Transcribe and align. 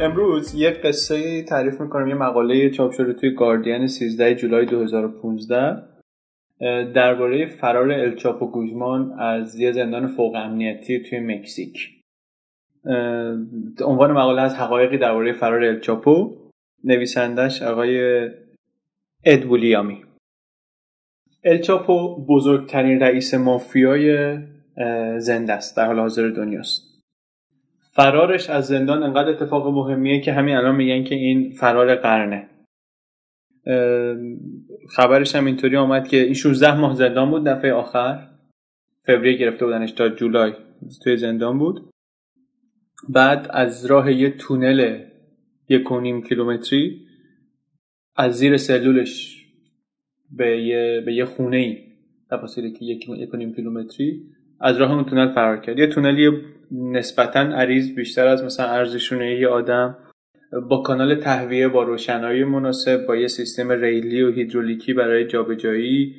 امروز 0.00 0.54
یک 0.54 0.74
قصه 0.74 1.42
تعریف 1.42 1.80
می‌کنم 1.80 2.08
یه 2.08 2.14
مقاله 2.14 2.70
چاپ 2.70 2.92
شده 2.92 3.12
توی 3.12 3.34
گاردین 3.34 3.86
13 3.86 4.34
جولای 4.34 4.66
2015 4.66 5.82
درباره 6.94 7.46
فرار 7.46 7.90
الچاپو 7.92 8.50
گوزمان 8.50 9.12
از 9.18 9.58
یه 9.58 9.72
زندان 9.72 10.06
فوق 10.06 10.34
امنیتی 10.34 11.02
توی 11.02 11.20
مکزیک. 11.20 11.90
عنوان 13.84 14.12
مقاله 14.12 14.42
از 14.42 14.54
حقایقی 14.54 14.98
درباره 14.98 15.32
فرار 15.32 15.64
الچاپو. 15.64 16.36
نویسندش 16.84 17.62
آقای 17.62 18.28
ادبولیامی 19.24 20.04
الچاپو 21.44 22.26
بزرگترین 22.28 23.00
رئیس 23.00 23.34
مافیای 23.34 24.38
زنده 25.18 25.52
است 25.52 25.76
در 25.76 25.86
حال 25.86 25.98
حاضر 25.98 26.28
دنیاست. 26.28 26.87
فرارش 27.98 28.50
از 28.50 28.66
زندان 28.66 29.02
انقدر 29.02 29.28
اتفاق 29.28 29.66
مهمیه 29.66 30.20
که 30.20 30.32
همین 30.32 30.56
الان 30.56 30.76
میگن 30.76 31.04
که 31.04 31.14
این 31.14 31.52
فرار 31.52 31.94
قرنه. 31.94 32.48
خبرش 34.88 35.36
هم 35.36 35.44
اینطوری 35.44 35.76
آمد 35.76 36.08
که 36.08 36.16
این 36.16 36.34
16 36.34 36.80
ماه 36.80 36.94
زندان 36.94 37.30
بود 37.30 37.44
دفعه 37.44 37.72
آخر. 37.72 38.28
فوریه 39.06 39.36
گرفته 39.36 39.64
بودنش 39.64 39.92
تا 39.92 40.08
جولای 40.08 40.52
توی 41.02 41.16
زندان 41.16 41.58
بود. 41.58 41.90
بعد 43.08 43.46
از 43.50 43.86
راه 43.86 44.12
یه 44.12 44.30
تونل 44.30 45.04
یک 45.68 45.92
و 45.92 46.00
نیم 46.00 46.22
کیلومتری 46.22 47.06
از 48.16 48.36
زیر 48.36 48.56
سلولش 48.56 49.44
به 50.30 50.62
یه, 50.62 51.02
به 51.06 51.14
یه 51.14 51.24
خونه 51.24 51.56
ای 51.56 51.76
که 52.72 52.84
یک 52.84 53.34
و 53.34 53.36
نیم 53.36 53.54
کیلومتری 53.54 54.22
از 54.60 54.76
راه 54.76 54.92
اون 54.92 55.04
تونل 55.04 55.28
فرار 55.28 55.60
کرد. 55.60 55.78
یه 55.78 55.86
تونلی 55.86 56.30
نسبتا 56.72 57.40
عریض 57.40 57.94
بیشتر 57.94 58.26
از 58.26 58.44
مثلا 58.44 58.66
عرض 58.66 58.94
شونه 58.94 59.40
یه 59.40 59.48
آدم 59.48 59.96
با 60.68 60.82
کانال 60.82 61.14
تهویه 61.14 61.68
با 61.68 61.82
روشنایی 61.82 62.44
مناسب 62.44 63.06
با 63.06 63.16
یه 63.16 63.26
سیستم 63.26 63.70
ریلی 63.72 64.22
و 64.22 64.32
هیدرولیکی 64.32 64.92
برای 64.92 65.26
جابجایی 65.26 66.14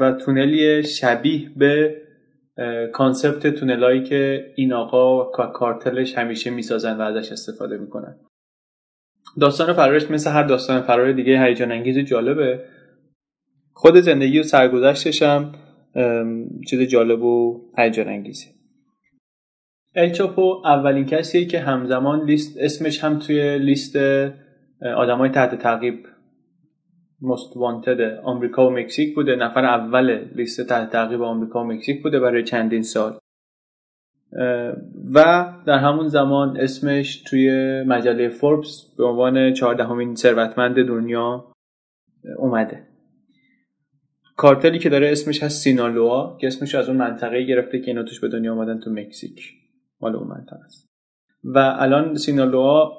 و 0.00 0.12
تونلی 0.12 0.82
شبیه 0.82 1.50
به 1.56 1.96
concept 2.92 3.46
تونلایی 3.46 4.02
که 4.02 4.52
این 4.56 4.72
آقا 4.72 5.20
و 5.20 5.32
کارتلش 5.32 6.18
همیشه 6.18 6.50
می‌سازن 6.50 6.96
و 6.96 7.00
ازش 7.00 7.32
استفاده 7.32 7.78
می‌کنن. 7.78 8.16
داستان 9.40 9.72
فرارش 9.72 10.10
مثل 10.10 10.30
هر 10.30 10.42
داستان 10.42 10.82
فرار 10.82 11.12
دیگه 11.12 11.44
هیجان 11.44 11.72
انگیز 11.72 11.98
جالبه. 11.98 12.64
خود 13.72 13.96
زندگی 13.96 14.38
و 14.38 14.42
سرگذشتش 14.42 15.22
هم 15.22 15.52
چیز 16.66 16.80
جالب 16.80 17.22
و 17.22 17.60
هیجان 17.78 18.08
انگیزه. 18.08 18.46
الچاپو 19.96 20.62
اولین 20.64 21.06
کسیه 21.06 21.44
که 21.44 21.60
همزمان 21.60 22.24
لیست 22.24 22.58
اسمش 22.60 23.04
هم 23.04 23.18
توی 23.18 23.58
لیست 23.58 23.96
آدمای 24.96 25.28
تحت 25.28 25.54
تعقیب 25.54 26.06
most 27.22 27.52
wanted 27.54 28.00
آمریکا 28.24 28.68
و 28.68 28.70
مکزیک 28.70 29.14
بوده. 29.14 29.36
نفر 29.36 29.64
اول 29.64 30.24
لیست 30.34 30.68
تحت 30.68 30.90
تعقیب 30.90 31.22
آمریکا 31.22 31.60
و 31.60 31.66
مکزیک 31.66 32.02
بوده 32.02 32.20
برای 32.20 32.42
چندین 32.42 32.82
سال. 32.82 33.18
و 35.14 35.46
در 35.66 35.78
همون 35.78 36.08
زمان 36.08 36.60
اسمش 36.60 37.22
توی 37.22 37.50
مجله 37.82 38.28
فوربس 38.28 38.94
به 38.98 39.04
عنوان 39.04 39.52
چهاردهمین 39.52 40.14
ثروتمند 40.14 40.76
دنیا 40.86 41.52
اومده. 42.38 42.93
کارتلی 44.36 44.78
که 44.78 44.88
داره 44.88 45.12
اسمش 45.12 45.42
هست 45.42 45.62
سینالوا 45.62 46.36
که 46.40 46.46
اسمش 46.46 46.74
از 46.74 46.88
اون 46.88 46.96
منطقه 46.96 47.42
گرفته 47.42 47.80
که 47.80 47.86
اینا 47.90 48.02
توش 48.02 48.20
به 48.20 48.28
دنیا 48.28 48.52
آمدن 48.52 48.80
تو 48.80 48.90
مکزیک. 48.90 49.52
مال 50.00 50.16
اون 50.16 50.28
منطقه 50.28 50.64
است. 50.64 50.86
و 51.44 51.58
الان 51.58 52.16
سینالوا 52.16 52.92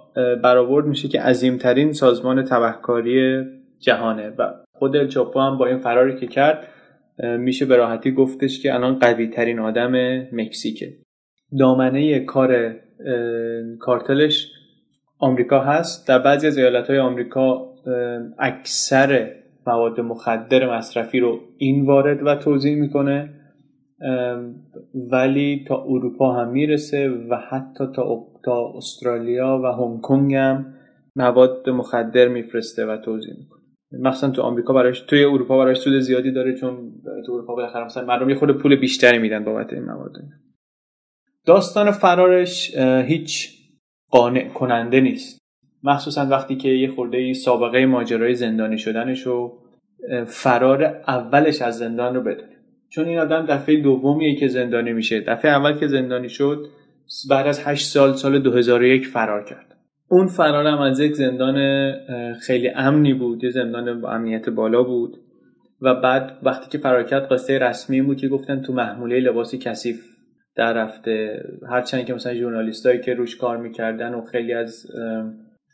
برآورد 0.44 0.86
میشه 0.86 1.08
که 1.08 1.22
عظیمترین 1.22 1.94
سازمان 1.94 2.44
تبهکاری 2.44 3.44
جهانه 3.80 4.30
و 4.30 4.54
خود 4.72 4.96
الچاپو 4.96 5.40
هم 5.40 5.58
با 5.58 5.66
این 5.66 5.80
فراری 5.80 6.20
که 6.20 6.28
کرد 6.28 6.68
میشه 7.40 7.66
به 7.66 7.76
راحتی 7.76 8.12
گفتش 8.12 8.60
که 8.60 8.74
الان 8.74 9.00
قوی 9.00 9.28
ترین 9.28 9.60
آدم 9.60 9.92
مکزیکه. 10.32 10.94
دامنه 11.60 12.20
کار 12.20 12.76
کارتلش 13.80 14.52
آمریکا 15.20 15.60
هست. 15.60 16.08
در 16.08 16.20
بعضی 16.20 16.48
از 16.48 16.58
ایالت 16.58 16.90
های 16.90 17.00
آمریکا 17.00 17.74
اکثر 18.40 19.32
مواد 19.68 20.02
مخدر 20.02 20.78
مصرفی 20.78 21.20
رو 21.20 21.40
این 21.58 21.86
وارد 21.86 22.24
و 22.24 22.36
توضیح 22.36 22.76
می‌کنه 22.76 23.30
ولی 25.12 25.66
تا 25.68 25.84
اروپا 25.84 26.34
هم 26.34 26.50
می‌رسه 26.50 27.10
و 27.10 27.36
حتی 27.36 27.86
تا, 27.96 28.28
تا 28.44 28.74
استرالیا 28.76 29.62
و 29.64 29.68
هنگ 29.68 30.02
کنگ 30.02 30.36
هم 30.36 30.74
مواد 31.16 31.70
مخدر 31.70 32.28
میفرسته 32.28 32.86
و 32.86 32.98
توضیح 32.98 33.34
می‌کنه. 33.38 33.62
مخصوصا 34.00 34.30
تو 34.30 34.42
آمریکا 34.42 34.74
براش 34.74 35.00
توی 35.00 35.24
اروپا 35.24 35.58
براش 35.58 35.78
سود 35.78 36.00
زیادی 36.00 36.32
داره 36.32 36.54
چون 36.56 36.92
تو 37.26 37.32
اروپا 37.32 37.56
بالاخره 37.56 37.86
مثلا 37.86 38.06
مردم 38.06 38.30
یه 38.30 38.36
خود 38.36 38.52
پول 38.52 38.76
بیشتری 38.76 39.18
میدن 39.18 39.44
بابت 39.44 39.74
این 39.74 39.84
مواد. 39.84 40.12
داستان 41.46 41.92
فرارش 41.92 42.78
هیچ 42.78 43.60
قانع 44.12 44.48
کننده 44.48 45.02
نیست. 45.02 45.45
مخصوصا 45.86 46.26
وقتی 46.26 46.56
که 46.56 46.70
یه 46.70 46.90
خورده 46.90 47.34
سابقه 47.34 47.86
ماجرای 47.86 48.36
زندانی 48.36 48.78
شدنش 48.78 49.28
و 49.28 49.52
فرار 50.26 50.84
اولش 51.08 51.62
از 51.62 51.78
زندان 51.78 52.16
رو 52.16 52.22
بدونه 52.22 52.56
چون 52.90 53.06
این 53.06 53.20
آدم 53.20 53.46
دفعه 53.46 53.82
دومیه 53.82 54.36
که 54.36 54.48
زندانی 54.48 54.94
میشه. 54.94 55.22
دفعه 55.22 55.52
اول 55.52 55.74
که 55.80 55.88
زندانی 55.88 56.30
شد 56.30 56.66
بعد 57.30 57.48
از 57.48 57.68
هشت 57.68 57.88
سال 57.88 58.14
سال 58.14 58.40
2001 58.40 59.08
فرار 59.08 59.44
کرد. 59.44 59.76
اون 60.10 60.28
فرار 60.28 60.68
هم 60.68 60.82
از 60.82 61.00
یک 61.00 61.14
زندان 61.14 61.56
خیلی 62.34 62.70
امنی 62.70 63.14
بود. 63.14 63.44
یه 63.44 63.50
زندان 63.50 64.02
با 64.02 64.12
امنیت 64.12 64.50
بالا 64.50 64.84
بود. 64.84 65.18
و 65.82 65.96
بعد 65.96 66.38
وقتی 66.44 66.70
که 66.70 66.78
فرار 66.78 67.04
کرد 67.04 67.28
قصه 67.32 67.60
رسمی 67.60 68.02
بود 68.02 68.18
که 68.18 68.28
گفتن 68.28 68.62
تو 68.62 68.74
محموله 68.74 69.20
لباسی 69.20 69.58
کثیف 69.58 70.06
در 70.56 70.74
رفته. 70.74 71.44
هرچند 71.70 72.06
که 72.06 72.14
مثلا 72.14 72.34
ژورنالیستایی 72.34 73.00
که 73.02 73.14
روش 73.14 73.36
کار 73.36 73.58
می‌کردن 73.58 74.14
و 74.14 74.22
خیلی 74.22 74.54
از 74.54 74.88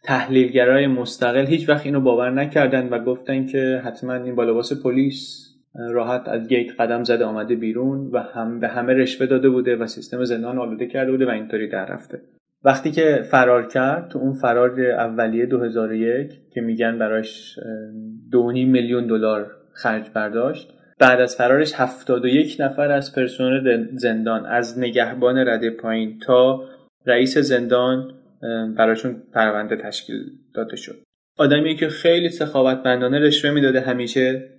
تحلیلگرای 0.04 0.88
مستقل 0.88 1.46
هیچ 1.46 1.70
وقت 1.70 1.86
اینو 1.86 2.02
باور 2.02 2.32
نکردن 2.32 2.90
و 2.90 3.04
گفتن 3.04 3.46
که 3.46 3.82
حتما 3.86 4.14
این 4.14 4.36
با 4.36 4.44
لباس 4.44 4.84
پلیس 4.84 5.48
راحت 5.76 6.30
از 6.30 6.48
گیت 6.48 6.82
قدم 6.82 7.04
زده 7.04 7.26
آمده 7.26 7.56
بیرون 7.56 8.10
و 8.12 8.20
هم 8.20 8.60
به 8.60 8.68
همه 8.68 8.94
رشوه 8.94 9.26
داده 9.28 9.50
بوده 9.50 9.76
و 9.76 9.88
سیستم 9.88 10.24
زندان 10.24 10.60
آلوده 10.60 10.88
کرده 10.88 11.12
بوده 11.12 11.26
و 11.26 11.30
اینطوری 11.30 11.68
در 11.68 11.86
رفته. 11.86 12.22
وقتی 12.64 12.92
که 12.92 13.22
فرار 13.32 13.68
کرد 13.68 14.10
تو 14.10 14.20
اون 14.20 14.34
فرار 14.34 14.82
اولیه 14.82 15.46
2001 15.46 16.32
که 16.54 16.62
میگن 16.62 16.98
براش 16.98 17.60
دونی 18.32 18.66
میلیون 18.66 19.08
دلار 19.08 19.52
خرج 19.74 20.10
برداشت 20.14 20.74
بعد 21.00 21.22
از 21.22 21.36
فرارش 21.36 21.74
71 21.76 22.58
نفر 22.60 22.92
از 22.92 23.16
پرسنل 23.16 23.88
زندان 23.96 24.46
از 24.46 24.80
نگهبان 24.80 25.38
رده 25.38 25.70
پایین 25.70 26.20
تا 26.20 26.64
رئیس 27.06 27.38
زندان 27.38 28.14
براشون 28.78 29.24
پرونده 29.34 29.76
تشکیل 29.76 30.18
داده 30.54 30.76
شد. 30.76 31.04
آدمی 31.38 31.76
که 31.76 31.90
خیلی 31.90 32.30
سخاوتمندانه 32.30 33.20
رشوه 33.20 33.52
می‌داده 33.52 33.82
همیشه. 33.82 34.50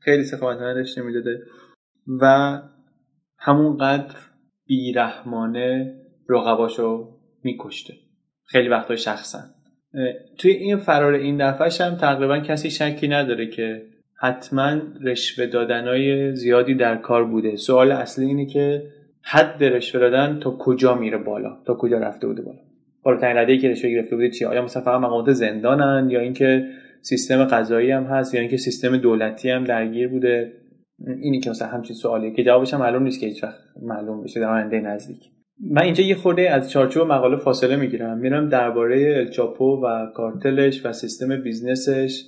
خیلی 0.00 0.24
سخاوتمندانه 0.24 0.80
رشوه 0.80 1.04
می‌داده. 1.04 1.42
و 2.20 2.58
همونقدر 3.38 4.16
بیرحمانه 4.66 5.94
رقباشو 6.28 7.18
میکشته. 7.44 7.94
خیلی 8.46 8.68
وقتا 8.68 8.96
شخصا. 8.96 9.38
توی 10.38 10.50
این 10.50 10.76
فرار 10.76 11.12
این 11.12 11.50
دفعهش 11.50 11.80
هم 11.80 11.94
تقریبا 11.94 12.38
کسی 12.38 12.70
شکی 12.70 13.08
نداره 13.08 13.46
که 13.46 13.86
حتما 14.20 14.80
رشوه 15.02 15.46
دادنای 15.46 16.34
زیادی 16.34 16.74
در 16.74 16.96
کار 16.96 17.24
بوده. 17.24 17.56
سوال 17.56 17.92
اصلی 17.92 18.26
اینه 18.26 18.46
که 18.46 18.92
حد 19.22 19.64
رشوه 19.64 20.00
دادن 20.00 20.40
تا 20.40 20.50
کجا 20.50 20.94
میره 20.94 21.18
بالا؟ 21.18 21.62
تا 21.66 21.74
کجا 21.74 21.98
رفته 21.98 22.26
بوده 22.26 22.42
بالا؟ 22.42 22.58
بالاترین 23.02 23.36
رده 23.36 23.58
که 23.58 23.68
رشوه 23.68 23.90
گرفته 23.90 24.16
بوده 24.16 24.30
چیه؟ 24.30 24.48
آیا 24.48 24.62
مثلا 24.62 24.82
فقط 24.82 25.00
مقامات 25.00 25.32
زندانن 25.32 26.10
یا 26.10 26.20
اینکه 26.20 26.66
سیستم 27.02 27.44
قضایی 27.44 27.90
هم 27.90 28.04
هست 28.04 28.34
یا 28.34 28.40
اینکه 28.40 28.56
سیستم 28.56 28.96
دولتی 28.96 29.50
هم 29.50 29.64
درگیر 29.64 30.08
بوده؟ 30.08 30.52
اینی 31.20 31.40
که 31.40 31.50
مثلا 31.50 31.68
همچین 31.68 31.96
سوالیه 31.96 32.34
که 32.34 32.44
جوابش 32.44 32.74
هم 32.74 32.80
معلوم 32.80 33.02
نیست 33.02 33.20
که 33.20 33.26
هیچ 33.26 33.44
وقت 33.44 33.58
معلوم 33.82 34.22
بشه 34.22 34.40
در 34.40 34.48
آینده 34.48 34.80
نزدیک. 34.80 35.30
من 35.70 35.82
اینجا 35.82 36.04
یه 36.04 36.14
خورده 36.14 36.50
از 36.50 36.70
چارچوب 36.70 37.12
مقاله 37.12 37.36
فاصله 37.36 37.76
می‌گیرم. 37.76 38.18
میرم 38.18 38.48
درباره 38.48 39.14
الچاپو 39.16 39.84
و 39.84 40.06
کارتلش 40.14 40.86
و 40.86 40.92
سیستم 40.92 41.42
business 41.42 42.08
ش 42.08 42.24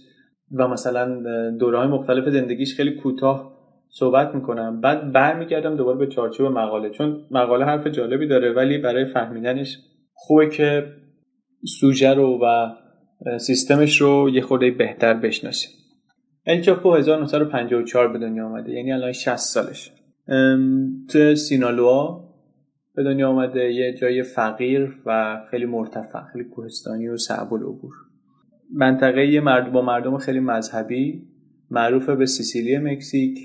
و 0.53 0.69
مثلا 0.69 1.21
دوره 1.51 1.87
مختلف 1.87 2.29
زندگیش 2.29 2.77
خیلی 2.77 2.91
کوتاه 2.91 3.53
صحبت 3.89 4.35
می‌کنم. 4.35 4.81
بعد 4.81 5.13
برمیگردم 5.13 5.77
دوباره 5.77 5.99
به 5.99 6.07
چارچوب 6.07 6.47
مقاله 6.53 6.91
چون 6.91 7.21
مقاله 7.31 7.65
حرف 7.65 7.87
جالبی 7.87 8.27
داره 8.27 8.53
ولی 8.53 8.79
برای 8.79 9.05
فهمیدنش 9.05 9.79
خوبه 10.23 10.49
که 10.49 10.87
سوژه 11.81 12.15
رو 12.15 12.41
و 12.43 12.71
سیستمش 13.39 14.01
رو 14.01 14.31
یه 14.33 14.43
خورده 14.43 14.71
بهتر 14.71 15.15
بشناسیم 15.15 15.71
الچاپو 16.47 16.95
1954 16.95 18.13
به 18.13 18.19
دنیا 18.19 18.47
آمده 18.47 18.73
یعنی 18.73 18.93
الان 18.93 19.13
60 19.13 19.37
سالش. 19.37 19.93
تو 21.09 21.35
سینالوا 21.35 22.25
به 22.95 23.03
دنیا 23.03 23.29
آمده 23.29 23.73
یه 23.73 23.95
جای 23.95 24.23
فقیر 24.23 24.95
و 25.07 25.41
خیلی 25.51 25.67
مرتفع 25.67 26.21
خیلی 26.33 26.45
کوهستانی 26.45 27.09
و 27.09 27.17
صعب 27.17 27.55
العبور. 27.55 27.93
منطقه 28.75 29.41
مردم 29.41 29.73
با 29.73 29.83
مردم 29.83 30.19
خیلی 30.19 30.41
مذهبی 30.41 31.23
معروف 31.71 32.11
به 32.11 32.27
سیسیلی 32.27 32.79
مکزیک 32.79 33.39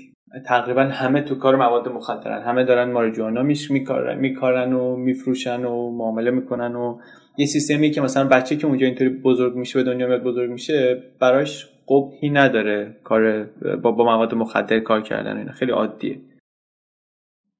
تقریبا 0.44 0.82
همه 0.82 1.20
تو 1.20 1.34
کار 1.34 1.56
مواد 1.56 1.88
مخدرن 1.88 2.42
همه 2.42 2.64
دارن 2.64 2.90
ماریجوانا 2.90 3.42
میکارن 3.70 4.18
میکارن 4.18 4.72
و 4.72 4.96
میفروشن 4.96 5.64
و 5.64 5.90
معامله 5.90 6.30
می‌کنن 6.30 6.76
و 6.76 6.98
یه 7.36 7.46
سیستمی 7.46 7.90
که 7.90 8.00
مثلا 8.00 8.28
بچه 8.28 8.56
که 8.56 8.66
اونجا 8.66 8.86
اینطوری 8.86 9.10
بزرگ 9.10 9.56
میشه 9.56 9.78
به 9.78 9.92
دنیا 9.92 10.06
میاد 10.06 10.22
بزرگ 10.22 10.50
میشه 10.50 11.02
براش 11.20 11.68
قبحی 11.88 12.30
نداره 12.30 12.96
کار 13.04 13.44
با, 13.82 13.90
با 13.90 14.04
مواد 14.04 14.34
مخدر 14.34 14.80
کار 14.80 15.02
کردن 15.02 15.36
اینا. 15.36 15.52
خیلی 15.52 15.72
عادیه. 15.72 16.18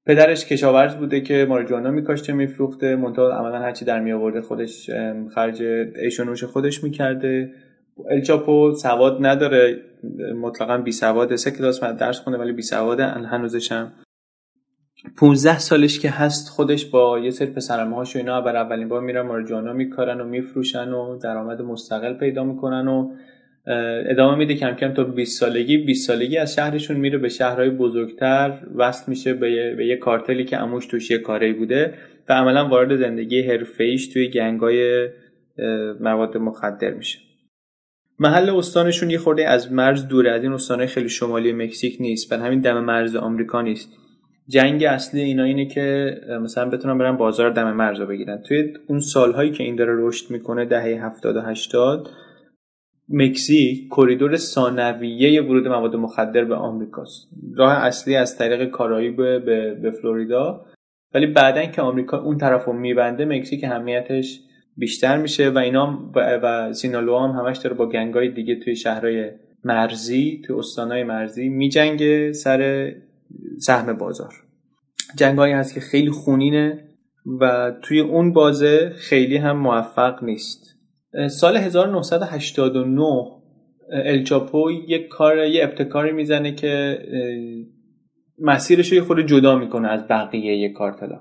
پدرش 0.07 0.47
کشاورز 0.47 0.97
بوده 0.97 1.21
که 1.21 1.47
ماریجوانا 1.49 1.91
میکاشته 1.91 2.33
میفروخته 2.33 2.97
منتها 2.97 3.31
عملا 3.31 3.59
هرچی 3.59 3.85
در 3.85 4.01
می 4.01 4.13
آورده 4.13 4.41
خودش 4.41 4.91
خرج 5.35 5.63
ایشونوش 6.03 6.45
خودش 6.45 6.85
می‌کرده. 6.85 7.53
الچاپو 8.11 8.75
سواد 8.75 9.27
نداره. 9.27 9.83
مطلقا 10.41 10.79
بی 10.79 10.93
سواد 10.93 11.37
سه 11.37 11.51
کلاس 11.51 11.81
درس 11.81 12.21
خونده 12.21 12.39
ولی 12.39 12.53
بی 12.53 12.63
سواده 12.63 13.07
هنوزشم 13.07 13.93
15 15.17 15.59
سالش 15.59 16.01
که 16.01 16.11
هست 16.11 16.49
خودش 16.49 16.85
با 16.85 17.19
یه 17.19 17.31
سری 17.31 17.51
پسرمه 17.51 17.97
هاش 17.97 18.17
و 18.17 18.19
اینا 18.19 18.41
بر 18.41 18.57
اولین 18.57 18.89
بار 18.89 19.01
میرن 19.01 19.21
مارجوانا 19.21 19.73
میکارن 19.73 20.21
و 20.21 20.25
میفروشن 20.25 20.89
و 20.93 21.19
درآمد 21.19 21.63
مستقل 21.63 22.15
پیدا 22.15 22.45
می‌کنن 22.45 22.89
و 22.89 23.11
ادامه 24.07 24.39
میده 24.39 24.55
کم 24.55 24.73
کم 24.75 24.95
تا 24.95 25.05
20 25.05 25.41
سالگی. 25.41 25.79
20 25.79 26.07
سالگی 26.07 26.39
از 26.39 26.55
شهرشون 26.55 26.97
میره 26.97 27.19
به 27.19 27.29
شهرهای 27.29 27.71
بزرگتر 27.71 28.59
وصل 28.75 29.05
میشه 29.11 29.35
به 29.35 29.53
یه, 29.53 29.75
به 29.75 29.87
یه 29.87 29.97
کارتلی 29.97 30.45
که 30.45 30.57
اموش 30.57 30.87
توش 30.87 31.11
یه 31.11 31.19
کاری 31.19 31.53
بوده 31.53 31.95
و 32.29 32.33
عملا 32.33 32.69
وارد 32.69 32.97
زندگی 32.97 33.43
حرفه‌ایش 33.43 34.09
توی 34.09 34.29
گنگای 34.29 35.09
مواد 36.01 36.37
مخدر 36.37 36.91
میشه. 36.91 37.26
محل 38.19 38.51
استانشون 38.51 39.11
یه 39.11 39.19
خورده 39.19 39.49
از 39.49 39.73
مرز 39.73 40.09
دوره 40.09 40.31
از 40.31 40.43
این 40.43 40.53
استانهای 40.53 40.87
خیلی 40.87 41.09
شمالی 41.09 41.53
مکزیک 41.53 41.97
نیست. 42.01 42.31
بر 42.31 42.39
همین 42.39 42.61
دم 42.61 42.85
مرز 42.85 43.17
آمریکا 43.17 43.63
نیست. 43.63 43.89
جنگ 44.49 44.85
اصلی 44.85 45.21
اینا 45.21 45.45
اینه 45.45 45.67
که 45.67 46.17
مثلا 46.43 46.71
بتونن 46.71 46.99
برن 46.99 47.17
بازار 47.17 47.51
دم 47.51 47.73
مرز 47.73 48.01
رو 48.01 48.07
بگیرن. 48.07 48.43
توی 48.43 48.75
اون 48.89 49.01
سالهایی 49.01 49.51
که 49.51 49.65
این 49.65 49.77
داره 49.77 49.93
رشد 49.97 50.31
می‌کنه 50.31 50.65
دهه 50.65 51.05
70 51.05 51.37
و 51.37 51.41
80 51.41 52.09
مکزیک 53.09 53.89
کریدور 53.91 54.37
ثانویه 54.37 55.43
ورود 55.43 55.69
مواد 55.69 55.97
مخدر 55.97 56.45
به 56.45 56.55
آمریکاست. 56.55 57.29
راه 57.57 57.73
اصلی 57.73 58.17
از 58.17 58.39
طریق 58.39 58.71
کارائیب 58.71 59.17
به, 59.17 59.75
به 59.83 59.91
فلوریدا. 59.91 60.65
ولی 61.15 61.27
بعدا 61.27 61.65
که 61.65 61.83
آمریکا 61.83 62.23
اون 62.23 62.39
طرف 62.39 62.65
رو 62.65 62.73
میبنده 62.73 63.25
مکزیک 63.25 63.65
اهمیتش 63.65 64.41
بیشتر 64.77 65.17
میشه 65.17 65.51
و 65.51 65.59
اینا 65.59 66.13
و 66.15 66.73
سینالو 66.73 67.19
هم 67.19 67.31
همش 67.31 67.59
داره 67.59 67.77
با 67.77 67.89
گنگای 67.89 68.29
دیگه 68.29 68.57
توی 68.57 68.77
شهرهای 68.77 69.31
مرزی 69.65 70.43
توی 70.47 70.57
استانهای 70.57 71.05
مرزی 71.05 71.49
میجنگه 71.49 72.33
سر 72.33 72.93
سهم 73.59 73.93
بازار. 73.93 74.35
جنگایی 75.17 75.53
هست 75.53 75.75
که 75.75 75.81
خیلی 75.81 76.11
خونینه 76.11 76.89
و 77.41 77.73
توی 77.83 78.01
اون 78.01 78.33
بازه 78.33 78.91
خیلی 78.91 79.37
هم 79.37 79.57
موفق 79.57 80.25
نیست. 80.25 80.77
سال 81.31 81.57
1989 81.57 83.37
الچاپو 83.93 84.71
یک 84.89 85.09
کار 85.09 85.39
یه 85.39 85.65
ابتکاری 85.65 86.13
می‌زنه 86.13 86.55
که 86.55 86.99
مسیرش 88.39 88.89
رو 88.89 88.97
یه 88.97 89.03
خود 89.03 89.27
جدا 89.27 89.59
می‌کنه 89.59 89.89
از 89.89 90.09
بقیه 90.09 90.57
یه 90.57 90.73
کارتلا. 90.73 91.21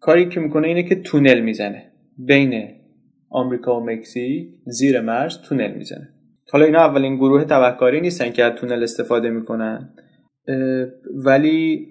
کاری 0.00 0.28
که 0.28 0.40
می‌کنه 0.40 0.68
اینه 0.68 0.82
که 0.82 0.94
تونل 0.94 1.40
می‌زنه. 1.40 1.89
بین 2.18 2.68
آمریکا 3.30 3.80
و 3.80 3.84
مکزیک 3.84 4.48
زیر 4.66 5.00
مرز 5.00 5.38
تونل 5.38 5.74
می‌زنه. 5.74 6.08
حالا 6.52 6.64
اینا 6.64 6.78
اولین 6.78 7.16
گروه 7.16 7.44
تبهکاری 7.44 8.00
نیستن 8.00 8.30
که 8.30 8.44
از 8.44 8.52
تونل 8.52 8.82
استفاده 8.82 9.30
می‌کنن. 9.30 9.94
ولی 11.14 11.86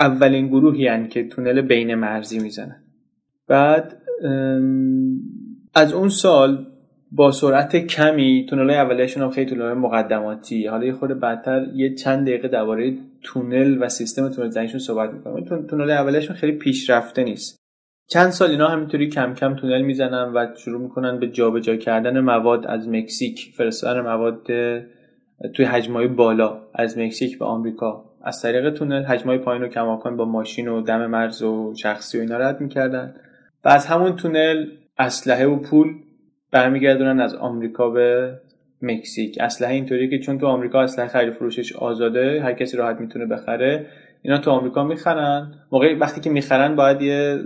اولین 0.00 0.48
گروهی 0.48 0.86
هن 0.86 1.08
که 1.08 1.28
تونل 1.28 1.60
بین 1.60 1.94
مرزی 1.94 2.38
می‌زنن. 2.38 2.82
بعد 3.48 4.02
از 5.74 5.92
اون 5.92 6.08
سال 6.08 6.66
با 7.12 7.30
سرعت 7.30 7.76
کمی 7.76 8.46
تونل 8.48 8.70
اولیشون 8.70 9.22
هم 9.22 9.30
خیلی 9.30 9.50
تونل 9.50 9.72
مقدماتی. 9.72 10.66
حالا 10.66 10.84
یه 10.84 10.92
خود 10.92 11.20
بعدتر 11.20 11.66
یه 11.74 11.94
چند 11.94 12.26
دقیقه 12.26 12.48
درباره 12.48 12.94
تونل 13.22 13.82
و 13.82 13.88
سیستم 13.88 14.28
تونل 14.28 14.48
زنیشون 14.48 14.80
صحبت 14.80 15.10
می‌کنم. 15.10 15.66
تونل 15.66 15.90
اولیشون 15.90 16.36
خیلی 16.36 16.52
پیشرفته 16.52 17.24
نیست. 17.24 17.65
چند 18.08 18.30
سال 18.30 18.50
اینا 18.50 18.68
همینطوری 18.68 19.08
کم 19.08 19.34
کم 19.34 19.54
تونل 19.54 19.82
می‌زنن 19.82 20.32
و 20.34 20.46
شروع 20.56 20.80
می‌کنن 20.80 21.18
به 21.18 21.28
جابجا 21.28 21.76
کردن 21.76 22.20
مواد 22.20 22.66
از 22.66 22.88
مکزیک. 22.88 23.52
فرستادن 23.56 24.00
مواد 24.00 24.46
توی 25.54 25.64
حجمای 25.64 26.06
بالا 26.06 26.60
از 26.74 26.98
مکزیک 26.98 27.38
به 27.38 27.44
آمریکا. 27.44 28.04
از 28.24 28.42
طریق 28.42 28.70
تونل 28.70 29.02
حجمای 29.02 29.38
پایین 29.38 29.62
و 29.62 29.68
کماکان 29.68 30.16
با 30.16 30.24
ماشین 30.24 30.68
و 30.68 30.80
دم 30.80 31.06
مرز 31.06 31.42
و 31.42 31.74
شخصی 31.76 32.18
و 32.18 32.20
اینا 32.20 32.38
رد 32.38 32.60
می‌کردن. 32.60 33.14
و 33.64 33.68
از 33.68 33.86
همون 33.86 34.16
تونل 34.16 34.66
اسلحه 34.98 35.46
و 35.46 35.56
پول 35.56 35.88
برمیگردونن 36.52 37.20
از 37.20 37.34
آمریکا 37.34 37.90
به 37.90 38.32
مکزیک. 38.82 39.38
اسلحه 39.40 39.74
اینطوری 39.74 40.10
که 40.10 40.18
چون 40.18 40.38
تو 40.38 40.46
آمریکا 40.46 40.80
اسلحه 40.80 41.08
خرید 41.08 41.32
فروشش 41.32 41.76
آزاده 41.76 42.40
هر 42.42 42.52
کسی 42.52 42.76
راحت 42.76 43.00
می‌تونه 43.00 43.26
بخره 43.26 43.86
اینا 44.22 44.38
تو 44.38 44.50
آمریکا 44.50 44.84
می‌خرن. 44.84 45.54
موقعی 45.72 45.94
وقتی 45.94 46.20
که 46.20 46.30
می‌خرن 46.30 46.76
باید 46.76 47.02
یه 47.02 47.38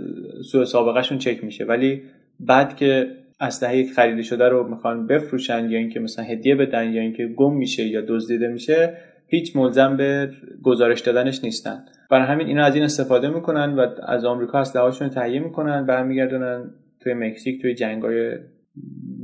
سوء 0.51 0.63
سابقهشون 0.63 1.17
چک 1.17 1.43
میشه. 1.43 1.65
ولی 1.65 2.01
بعد 2.39 2.75
که 2.75 3.07
اسلحه 3.39 3.93
خریده 3.95 4.21
شده 4.21 4.49
رو 4.49 4.69
می‌خوان 4.69 5.07
بفروشن 5.07 5.69
یا 5.69 5.79
اینکه 5.79 5.99
مثلا 5.99 6.25
هدیه 6.25 6.55
بدن 6.55 6.93
یا 6.93 7.01
اینکه 7.01 7.27
گم 7.27 7.53
میشه 7.53 7.83
یا 7.83 8.01
دزدیده 8.07 8.47
میشه 8.47 8.97
هیچ 9.27 9.55
ملزم 9.55 9.97
به 9.97 10.29
گزارش 10.63 11.01
دادنش 11.01 11.43
نیستن. 11.43 11.85
برای 12.09 12.25
همین 12.25 12.47
اینا 12.47 12.63
از 12.63 12.75
این 12.75 12.83
استفاده 12.83 13.29
می‌کنن 13.29 13.73
و 13.73 13.87
از 14.07 14.25
آمریکا 14.25 14.59
اسلحه‌هاشون 14.59 15.07
رو 15.07 15.13
تهیه 15.13 15.39
می‌کنن 15.39 15.85
برمیگردونن 15.85 16.71
توی 16.99 17.13
مکزیک 17.13 17.61
توی 17.61 17.75
جنگای 17.75 18.37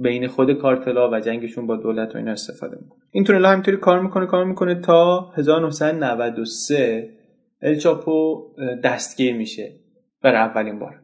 بین 0.02 0.28
خود 0.28 0.54
کارتلا 0.54 1.12
و 1.12 1.20
جنگشون 1.20 1.68
با 1.68 1.76
دولت 1.76 2.16
و 2.16 2.18
اینا 2.18 2.32
استفاده 2.32 2.78
می‌کنه 2.82 3.00
این 3.12 3.24
تونل 3.24 3.46
همینطوری 3.46 3.78
کار 3.78 4.02
می‌کنه 4.02 4.26
کار 4.26 4.46
می‌کنه 4.46 4.76
تا 4.76 5.32
1993 5.36 7.10
الچاپو 7.62 8.44
دستگیر 8.84 9.36
میشه 9.36 9.72
برای 10.22 10.38
اولین 10.38 10.80
بار. 10.80 11.02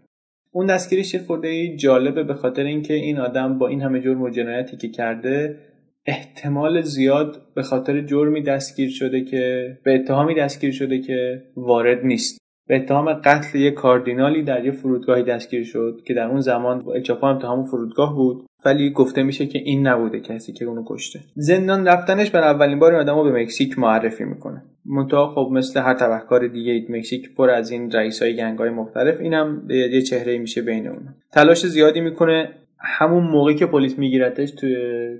اون 0.51 0.65
دستگیریش 0.65 1.13
یه 1.13 1.19
خورده 1.19 1.75
جالبه 1.75 2.23
به 2.23 2.33
خاطر 2.33 2.63
اینکه 2.63 2.93
این 2.93 3.19
آدم 3.19 3.57
با 3.57 3.67
این 3.67 3.81
همه 3.81 4.01
جرم 4.01 4.21
و 4.21 4.29
جنایتی 4.29 4.77
که 4.77 4.89
کرده 4.89 5.59
احتمال 6.05 6.81
زیاد 6.81 7.41
به 7.55 7.61
خاطر 7.61 8.01
جرمی 8.01 8.41
دستگیر 8.41 8.89
شده 8.89 9.21
که 9.21 9.77
به 9.83 9.95
اتهامی 9.95 10.35
دستگیر 10.35 10.71
شده 10.71 10.99
که 10.99 11.43
وارد 11.55 12.05
نیست. 12.05 12.37
به 12.67 12.75
اتهام 12.75 13.13
قتل 13.13 13.59
یک 13.59 13.73
کاردینالی 13.73 14.43
در 14.43 14.65
یه 14.65 14.71
فرودگاهی 14.71 15.23
دستگیر 15.23 15.63
شد 15.63 16.01
که 16.05 16.13
در 16.13 16.27
اون 16.27 16.39
زمان 16.39 16.83
الچاپو 16.87 17.27
هم 17.27 17.37
همون 17.37 17.63
فرودگاه 17.63 18.15
بود 18.15 18.45
ولی 18.65 18.89
گفته 18.89 19.23
میشه 19.23 19.45
که 19.45 19.59
این 19.59 19.87
نبوده 19.87 20.19
کسی 20.19 20.53
که 20.53 20.65
اونو 20.65 20.83
کشته. 20.87 21.19
زندان 21.35 21.87
رفتنش 21.87 22.31
بر 22.31 22.41
اولین 22.41 22.79
بار 22.79 22.91
این 22.91 23.01
آدمو 23.01 23.23
به 23.23 23.31
مکزیک 23.31 23.79
معرفی 23.79 24.23
می‌کنه. 24.23 24.63
منتها 24.85 25.27
خب 25.27 25.49
مثل 25.51 25.79
هر 25.79 25.93
تبهکار 25.93 26.47
دیگه 26.47 26.85
مکزیک 26.89 27.35
پر 27.35 27.49
از 27.49 27.71
این 27.71 27.91
رئیسای 27.91 28.35
گنگای 28.35 28.69
مختلف 28.69 29.19
اینم 29.19 29.67
یه 29.69 30.01
چهره 30.01 30.37
میشه 30.37 30.61
بین 30.61 30.87
اون 30.87 30.99
تلاش 31.31 31.65
زیادی 31.67 32.01
می‌کنه 32.01 32.49
همون 32.79 33.23
موقعی 33.23 33.55
که 33.55 33.65
پلیس 33.65 33.99
میگیرتش 33.99 34.51
توی 34.51 34.75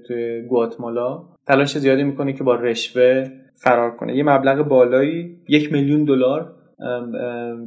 توی 0.07 0.41
گواتمالا 0.41 1.23
تلاش 1.47 1.77
زیادی 1.77 2.03
می‌کنه 2.03 2.33
که 2.33 2.43
با 2.43 2.55
رشوه 2.55 3.29
فرار 3.53 3.91
کنه. 3.91 4.15
یه 4.15 4.23
مبلغ 4.23 4.67
بالایی 4.67 5.37
یک 5.49 5.73
میلیون 5.73 6.03
دلار 6.03 6.55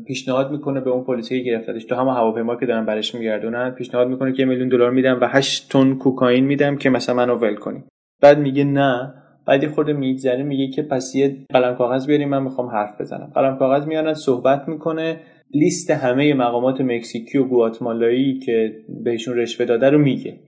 پیشنهاد 0.06 0.50
می‌کنه 0.50 0.80
به 0.80 0.90
اون 0.90 1.04
پلیسی 1.04 1.44
که 1.44 1.50
گرفتتش. 1.50 1.84
تو 1.84 1.94
همه 1.94 2.14
هواپیما 2.14 2.56
که 2.56 2.66
دارن 2.66 2.84
برش 2.84 3.14
میگردونن 3.14 3.70
پیشنهاد 3.70 4.08
می‌کنه 4.08 4.32
که 4.32 4.42
یه 4.42 4.48
میلیون 4.48 4.68
دلار 4.68 4.90
میدم 4.90 5.18
و 5.20 5.26
8 5.28 5.72
تن 5.72 5.94
کوکائین 5.94 6.44
میدم 6.44 6.76
که 6.76 6.90
مثلا 6.90 7.14
منو 7.14 7.34
ول 7.34 7.54
کنی. 7.54 7.84
بعد 8.22 8.38
میگه 8.38 8.64
نه 8.64 9.14
بعد 9.46 9.62
یه 9.62 9.68
خورده 9.68 9.92
میگذره 9.92 10.42
میگه 10.42 10.68
که 10.68 10.82
پس 10.82 11.14
یه 11.14 11.46
قلم 11.50 11.74
کاغذ 11.74 12.06
بیاریم 12.06 12.28
من 12.28 12.42
می‌خوام 12.42 12.68
حرف 12.68 13.00
بزنم. 13.00 13.32
قلم 13.34 13.58
کاغذ 13.58 13.86
میانن 13.86 14.14
صحبت 14.14 14.68
می‌کنه. 14.68 15.20
لیست 15.50 15.90
همه 15.90 16.34
مقامات 16.34 16.80
مکزیکی 16.80 17.38
و 17.38 17.44
گواتمالایی 17.44 18.38
که 18.38 18.76
بهشون 19.04 19.36
رشوه 19.36 19.66
داده 19.66 19.90
رو 19.90 19.98
میگه. 19.98 20.40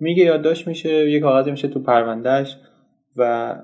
میگه 0.00 0.24
یادداشت 0.24 0.68
میشه 0.68 1.10
یه 1.10 1.20
کاغذ 1.20 1.48
میشه 1.48 1.68
تو 1.68 1.82
پروندهش 1.82 2.56
و 3.16 3.54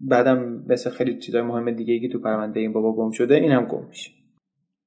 بعدم 0.00 0.64
مثل 0.68 0.90
خیلی 0.90 1.18
چیزای 1.18 1.42
مهم 1.42 1.70
دیگه 1.70 2.00
که 2.00 2.08
تو 2.08 2.18
پرونده 2.18 2.60
این 2.60 2.72
بابا 2.72 2.92
گم 2.92 3.10
شده 3.10 3.34
این 3.34 3.52
هم 3.52 3.64
گم 3.64 3.86
میشه. 3.88 4.10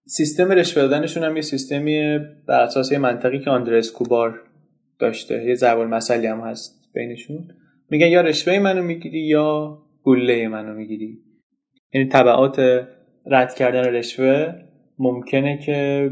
سیستم 0.08 0.52
رشوه 0.52 0.84
دادنشون 0.84 1.24
هم 1.24 1.36
یه 1.36 1.42
سیستمی 1.42 2.20
بر 2.48 2.62
اساس 2.62 2.92
یه 2.92 2.98
منطقی 2.98 3.40
که 3.40 3.50
آندرس 3.50 3.92
کوبار 3.92 4.42
داشته. 5.00 5.46
یه 5.46 5.56
ضرب 5.56 5.80
المثلی 5.80 6.28
هم 6.28 6.40
هست 6.40 6.92
بینشون. 6.94 7.48
میگن 7.90 8.08
یا 8.08 8.22
رشوه 8.22 8.60
منو 8.60 8.84
می‌گیری 8.84 9.20
یا 9.20 9.78
گله 10.04 10.48
منو 10.48 10.74
می‌گیری. 10.74 11.20
یعنی 11.94 12.08
طبعات 12.08 12.60
رد 13.26 13.56
کردن 13.56 13.84
رشوه 13.84 14.54
ممکنه 15.00 15.60
که 15.66 16.12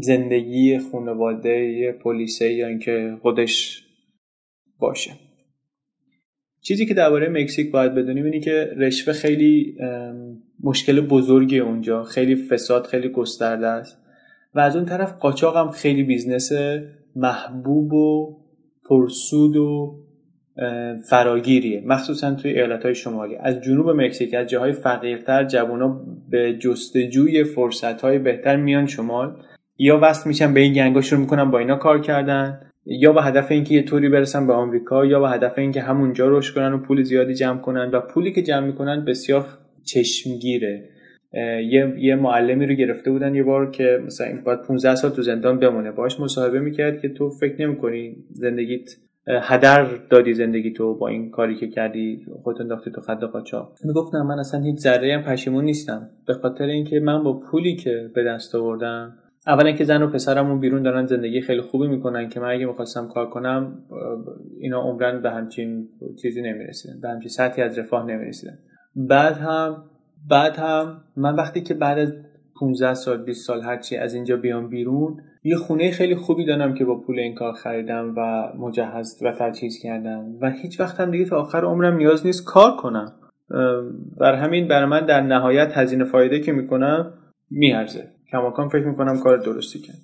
زندگی 0.00 0.78
خانواده 0.78 1.92
پلیسه 1.92 2.52
یا 2.52 2.66
اینکه 2.66 3.16
خودش 3.22 3.84
باشه. 4.78 5.10
چیزی 6.60 6.86
که 6.86 6.94
درباره 6.94 7.28
مکزیک 7.28 7.70
باید 7.70 7.94
بدونیم 7.94 8.24
اینه 8.24 8.40
که 8.40 8.70
رشوه 8.76 9.12
خیلی 9.14 9.76
مشکل 10.62 11.00
بزرگی 11.00 11.58
اونجا. 11.58 12.02
خیلی 12.02 12.36
فساد 12.36 12.86
خیلی 12.86 13.08
گسترده 13.08 13.66
است. 13.66 13.98
و 14.54 14.60
از 14.60 14.76
اون 14.76 14.84
طرف 14.84 15.12
قاچاق 15.12 15.56
هم 15.56 15.70
خیلی 15.70 16.02
business 16.02 16.52
محبوب 17.16 17.92
و 17.92 18.36
پرسود 18.88 19.56
و 19.56 20.00
فراگیریه 21.08 21.82
مخصوصا 21.86 22.34
توی 22.34 22.50
ایالت 22.50 22.82
های 22.82 22.94
شمالی. 22.94 23.36
از 23.36 23.60
جنوب 23.60 23.90
مکزیک 23.90 24.34
از 24.34 24.46
جاهای 24.46 24.72
فقیرتر 24.72 25.44
جوونا 25.44 26.00
به 26.30 26.54
جستجوی 26.58 27.44
فرصت 27.44 28.00
های 28.00 28.18
بهتر 28.18 28.56
میان 28.56 28.86
شمال. 28.86 29.36
یا 29.78 29.98
وصل 30.02 30.28
میشن 30.28 30.54
به 30.54 30.60
این 30.60 30.72
gang 30.72 30.94
ا 30.94 31.00
شروع 31.00 31.20
می‌کنن 31.20 31.50
با 31.50 31.58
اینا 31.58 31.76
کار 31.76 32.00
کردن. 32.00 32.60
یا 32.86 33.12
با 33.12 33.20
هدف 33.20 33.50
اینکه 33.50 33.74
یه 33.74 33.82
طوری 33.82 34.08
برسن 34.08 34.46
به 34.46 34.52
آمریکا 34.52 35.06
یا 35.06 35.20
با 35.20 35.28
هدف 35.28 35.58
اینکه 35.58 35.80
همونجا 35.80 36.28
رشد 36.28 36.54
کنن 36.54 36.72
و 36.72 36.78
پول 36.78 37.02
زیادی 37.02 37.34
جمع 37.34 37.60
کنن. 37.60 37.90
و 37.90 38.00
پولی 38.00 38.32
که 38.32 38.42
جمع 38.42 38.66
می‌کنن 38.66 39.04
بسیار 39.04 39.44
چشمگیره. 39.84 40.88
یه 41.70 41.94
یه 41.98 42.14
معلمی 42.14 42.66
رو 42.66 42.74
گرفته 42.74 43.10
بودن 43.10 43.34
یه 43.34 43.42
بار 43.42 43.70
که 43.70 44.00
مثلا 44.06 44.26
این 44.26 44.40
باید 44.44 44.62
15 44.62 44.94
سال 44.94 45.10
تو 45.10 45.22
زندان 45.22 45.58
بمونه. 45.58 45.90
باش 45.90 46.20
مصاحبه 46.20 46.60
می‌کرد 46.60 47.00
که 47.00 47.08
تو 47.08 47.30
فکر 47.30 47.66
نمی‌کنی 47.66 48.16
زندگیت 48.30 48.90
هدر 49.26 49.84
دادی 50.10 50.34
زندگی 50.34 50.72
تو 50.72 50.94
با 50.94 51.08
این 51.08 51.30
کاری 51.30 51.56
که 51.56 51.68
کردی 51.68 52.26
خودت 52.42 52.60
انداختی 52.60 52.90
تو 52.90 53.00
خط 53.00 53.24
قاچاق. 53.24 53.72
می‌گفتم 53.84 54.22
من 54.22 54.38
اصلا 54.38 54.60
هیچ 54.60 54.78
ذره 54.78 55.14
هم 55.14 55.22
پشیمون 55.22 55.64
نیستم. 55.64 56.10
به 56.26 56.34
خاطر 56.34 56.64
اینکه 56.64 57.00
من 57.00 57.22
با 57.22 57.40
پولی 57.40 57.76
که 57.76 58.10
به 58.14 58.24
دست 58.24 58.54
آوردم 58.54 59.16
اولا 59.46 59.72
که 59.72 59.84
زن 59.84 60.02
و 60.02 60.06
پسرمون 60.06 60.60
بیرون 60.60 60.82
دارن 60.82 61.06
زندگی 61.06 61.40
خیلی 61.40 61.60
خوبی 61.60 61.88
می‌کنن 61.88 62.28
که 62.28 62.40
من 62.40 62.50
اگه 62.50 62.66
می‌خواستم 62.66 63.08
کار 63.08 63.30
کنم 63.30 63.78
اینا 64.60 64.82
عمرن 64.82 65.22
به 65.22 65.30
همچین 65.30 65.88
چیزی 66.22 66.42
نمی‌رسیدن 66.42 67.00
به 67.00 67.08
همچین 67.08 67.28
سطحی 67.28 67.62
از 67.62 67.78
رفاه 67.78 68.06
نمی‌رسیدن. 68.06 68.58
بعد 68.96 69.36
هم 69.36 69.84
بعد 70.28 70.56
هم 70.56 71.00
من 71.16 71.34
وقتی 71.34 71.60
که 71.60 71.74
بعد 71.74 71.98
از 71.98 72.12
15 72.60 72.94
سال 72.94 73.22
20 73.22 73.46
سال 73.46 73.62
هرچی 73.62 73.96
از 73.96 74.14
اینجا 74.14 74.36
بیام 74.36 74.68
بیرون 74.68 75.16
یه 75.44 75.56
خونه 75.56 75.90
خیلی 75.90 76.14
خوبی 76.14 76.44
دارم 76.44 76.74
که 76.74 76.84
با 76.84 77.00
پول 77.00 77.18
این 77.18 77.34
کار 77.34 77.52
خریدم 77.52 78.14
و 78.16 78.52
مجهز 78.58 79.22
و 79.22 79.32
تجهیز 79.32 79.78
کردم 79.82 80.24
و 80.40 80.50
هیچ 80.50 80.80
وقت 80.80 81.00
هم 81.00 81.10
دیگه 81.10 81.24
تا 81.24 81.40
آخر 81.40 81.64
عمرم 81.64 81.96
نیاز 81.96 82.26
نیست 82.26 82.44
کار 82.44 82.76
کنم. 82.76 83.12
بر 84.20 84.34
همین 84.34 84.68
بر 84.68 84.84
من 84.84 85.06
در 85.06 85.20
نهایت 85.20 85.72
هزینه 85.78 86.04
فایده 86.04 86.40
که 86.40 86.52
می‌کنم 86.52 87.12
میارزه. 87.50 88.08
کماکان 88.32 88.68
فکر 88.68 88.84
می‌کنم 88.86 89.18
کار 89.18 89.36
درستی 89.36 89.78
کرد. 89.78 89.96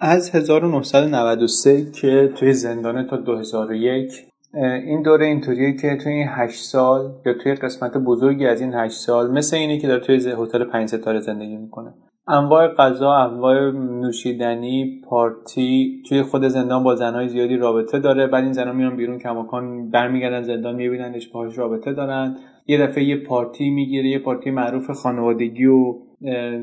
از 0.00 0.34
1993 0.34 1.90
که 1.90 2.32
توی 2.36 2.52
زندانه 2.52 3.04
تا 3.04 3.16
2001 3.16 4.12
این 4.54 5.02
دوره 5.02 5.26
اینطوریه 5.26 5.72
که 5.72 5.96
توی 5.96 6.12
این 6.12 6.28
8 6.30 6.64
سال 6.64 7.12
یا 7.26 7.34
توی 7.34 7.54
قسمت 7.54 7.96
بزرگی 7.96 8.46
از 8.46 8.60
این 8.60 8.74
8 8.74 8.98
سال 8.98 9.30
مثل 9.30 9.56
اینه 9.56 9.78
که 9.78 9.88
داره 9.88 10.00
توی 10.00 10.34
هتل 10.38 10.64
5 10.64 10.88
ستاره 10.88 11.20
زندگی 11.20 11.56
می‌کنه. 11.56 11.94
انواع 12.28 12.68
غذا 12.68 13.12
انواع 13.12 13.70
نوشیدنی 13.70 15.00
پارتی 15.04 16.02
توی 16.08 16.22
خود 16.22 16.48
زندان 16.48 16.84
با 16.84 16.94
زنهای 16.94 17.28
زیادی 17.28 17.56
رابطه 17.56 17.98
داره. 17.98 18.26
بعد 18.26 18.44
این 18.44 18.52
زنها 18.52 18.72
میان 18.72 18.96
بیرون 18.96 19.18
کماکان 19.18 19.90
برمیگردن 19.90 20.42
زندان 20.42 20.74
میبیننش 20.74 21.28
باهاش 21.28 21.58
رابطه 21.58 21.92
دارن. 21.92 22.36
یه 22.66 22.78
دفعه 22.78 23.04
یه 23.04 23.16
پارتی 23.16 23.70
می‌گیره 23.70 24.08
یه 24.08 24.18
پارتی 24.18 24.50
معروف 24.50 24.90
خانوادگی 24.90 25.66
و 25.66 25.94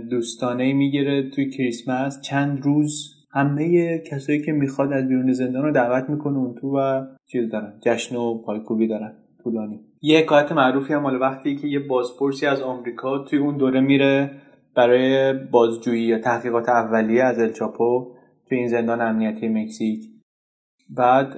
دوستانه 0.09 0.73
می‌گیره 0.73 1.29
توی 1.29 1.49
کریسمس. 1.49 2.21
چند 2.21 2.61
روز 2.63 3.11
همه 3.31 3.97
کسایی 4.11 4.41
که 4.41 4.51
می‌خواد 4.51 4.93
از 4.93 5.07
بیرون 5.07 5.31
زندان 5.31 5.63
رو 5.63 5.71
دعوت 5.71 6.09
می‌کنه 6.09 6.37
اون 6.37 6.55
تو 6.61 6.77
و 6.77 7.05
چیز 7.31 7.51
دارن 7.51 7.73
جشن 7.85 8.15
و 8.15 8.41
پایکوبی 8.41 8.87
دارن 8.87 9.13
طولانی. 9.43 9.79
یه 10.01 10.19
حکایت 10.19 10.51
معروفی 10.51 10.93
هم 10.93 11.01
مال 11.01 11.21
وقتی 11.21 11.55
که 11.55 11.67
یه 11.67 11.79
بازپرسی 11.79 12.45
از 12.45 12.61
آمریکا 12.61 13.17
توی 13.17 13.39
اون 13.39 13.57
دوره 13.57 13.79
میره 13.79 14.31
برای 14.75 15.33
بازجویی 15.33 16.03
یا 16.03 16.19
تحقیقات 16.19 16.69
اولیه 16.69 17.23
از 17.23 17.39
الچاپو 17.39 18.15
توی 18.49 18.57
این 18.57 18.67
زندان 18.67 19.01
امنیتی 19.01 19.47
مکزیک. 19.47 19.99
بعد 20.89 21.37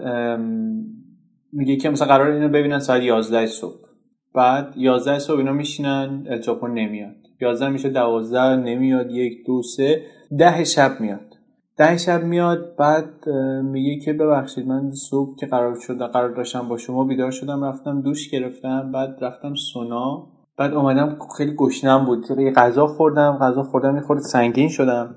میگه 1.53 1.75
که 1.75 1.89
مثلا 1.89 2.07
قرار 2.07 2.31
اینو 2.31 2.49
ببینن 2.49 2.79
ساعت 2.79 3.03
11 3.03 3.45
صبح. 3.45 3.87
بعد 4.35 4.73
11 4.77 5.19
صبح 5.19 5.37
اینا 5.37 5.53
میشینن 5.53 6.27
الچاپو 6.29 6.67
نمیاد. 6.67 7.15
11 7.41 7.69
میشه 7.69 7.89
12 7.89 8.55
نمیاد 8.55 9.11
یک 9.11 9.45
دو 9.45 9.61
سه 9.61 10.01
ده 10.37 10.63
شب 10.63 10.91
میاد. 10.99 11.33
ده 11.77 11.97
شب 11.97 12.23
میاد 12.23 12.75
بعد 12.75 13.29
میگه 13.63 13.99
که 14.05 14.13
ببخشید 14.13 14.67
من 14.67 14.91
صبح 14.91 15.35
که 15.35 15.45
قرار 15.45 15.75
شده 15.79 16.07
قرار 16.07 16.29
داشتم 16.29 16.67
با 16.67 16.77
شما 16.77 17.03
بیدار 17.03 17.31
شدم 17.31 17.63
رفتم 17.63 18.01
دوش 18.01 18.29
گرفتم 18.29 18.91
بعد 18.91 19.17
رفتم 19.21 19.55
سونا. 19.55 20.27
بعد 20.57 20.73
اومدم 20.73 21.17
خیلی 21.37 21.55
گشنم 21.55 22.05
بود. 22.05 22.25
یه 22.39 22.51
غذا 22.51 22.87
خوردم 22.87 23.37
غذا 23.41 23.63
خوردم 23.63 23.95
یه 23.95 24.01
خورده 24.01 24.21
سنگین 24.21 24.69
شدم. 24.69 25.15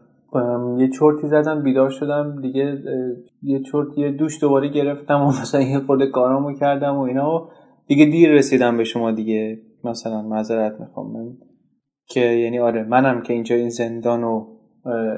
یه 0.78 0.88
چرتی 0.88 1.26
زدم 1.28 1.62
بیدار 1.62 1.90
شدم. 1.90 2.40
دیگه 2.42 2.78
یه 3.42 3.60
چرت 3.72 3.98
یه 3.98 4.10
دوش 4.10 4.40
دوباره 4.40 4.68
گرفتم 4.68 5.20
و 5.20 5.26
مثلا 5.42 5.60
یه 5.60 5.78
خورده 5.78 6.06
کارامو 6.06 6.52
کردم 6.52 6.96
و 6.96 7.00
اینا. 7.00 7.34
و 7.34 7.48
دیگه 7.86 8.04
دیر 8.04 8.30
رسیدم 8.32 8.76
به 8.76 8.84
شما 8.84 9.10
دیگه. 9.10 9.58
مثلا 9.84 10.22
معذرت 10.22 10.80
می‌خوام. 10.80 11.12
من 11.12 11.32
که 12.08 12.20
یعنی 12.20 12.58
آره 12.58 12.84
منم 12.84 13.22
که 13.22 13.32
اینجا 13.32 13.56
این 13.56 13.68
زندان 13.68 14.22
رو 14.22 14.46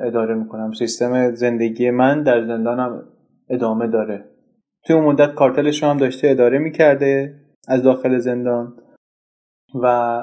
اداره 0.04 0.34
می‌کنم. 0.34 0.72
سیستم 0.72 1.34
زندگی 1.34 1.90
من 1.90 2.22
در 2.22 2.46
زندانم 2.46 3.02
ادامه 3.50 3.86
داره. 3.86 4.24
توی 4.86 4.96
اون 4.96 5.04
مدت 5.04 5.34
کارتلش 5.34 5.82
رو 5.82 5.88
هم 5.88 5.96
داشته 5.96 6.28
اداره 6.28 6.58
می‌کرده 6.58 7.34
از 7.68 7.82
داخل 7.82 8.18
زندان. 8.18 8.74
و 9.74 10.18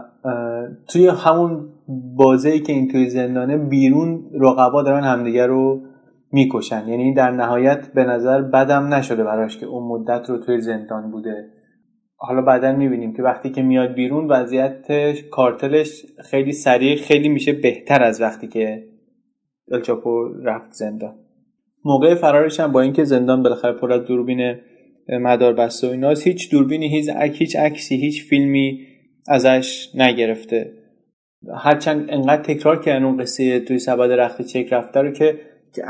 توی 0.87 1.07
همون 1.07 1.69
بازه 2.17 2.59
که 2.59 2.73
این 2.73 2.87
توی 2.87 3.09
زندانه 3.09 3.57
بیرون 3.57 4.29
رقبا 4.33 4.83
دارن 4.83 5.03
همدیگه 5.03 5.45
رو 5.45 5.81
می‌کشن. 6.31 6.87
یعنی 6.87 7.13
در 7.13 7.31
نهایت 7.31 7.93
به 7.93 8.03
نظر 8.03 8.41
بدم 8.41 8.93
نشده 8.93 9.23
براش 9.23 9.57
که 9.57 9.65
اون 9.65 9.83
مدت 9.83 10.29
رو 10.29 10.37
توی 10.37 10.61
زندان 10.61 11.11
بوده. 11.11 11.45
حالا 12.15 12.41
بعدا 12.41 12.75
می‌بینیم 12.75 13.13
که 13.13 13.23
وقتی 13.23 13.49
که 13.49 13.61
میاد 13.61 13.93
بیرون 13.93 14.27
وضعیت 14.27 14.87
کارتلش 15.31 16.05
خیلی 16.19 16.51
سریع 16.51 16.95
خیلی 16.95 17.29
میشه 17.29 17.53
بهتر 17.53 18.03
از 18.03 18.21
وقتی 18.21 18.47
که 18.47 18.83
الچاپو 19.71 20.27
رفت 20.43 20.71
زندان. 20.71 21.15
موقع 21.85 22.15
فرارش 22.15 22.59
هم 22.59 22.71
با 22.71 22.81
اینکه 22.81 23.03
زندان 23.03 23.43
بالاخره 23.43 23.73
پر 23.73 23.93
از 23.93 24.05
دوربین 24.05 24.55
مدار 25.09 25.53
بسته 25.53 25.87
و 25.87 25.91
ایناست 25.91 26.27
هیچ 26.27 26.51
دوربینی 26.51 26.87
هیچ 27.33 27.55
عکسی 27.55 27.95
هیچ 27.95 28.29
فیلمی 28.29 28.88
ازش 29.27 29.89
نگرفته. 29.95 30.73
هرچند 31.55 32.05
انقدر 32.09 32.41
تکرار 32.41 32.81
کردن 32.81 33.05
اون 33.05 33.17
قصه 33.17 33.59
توی 33.59 33.79
سبد 33.79 34.11
رخت 34.11 34.41
چک 34.41 34.73
رفته 34.73 35.01
رو 35.01 35.11
که 35.11 35.39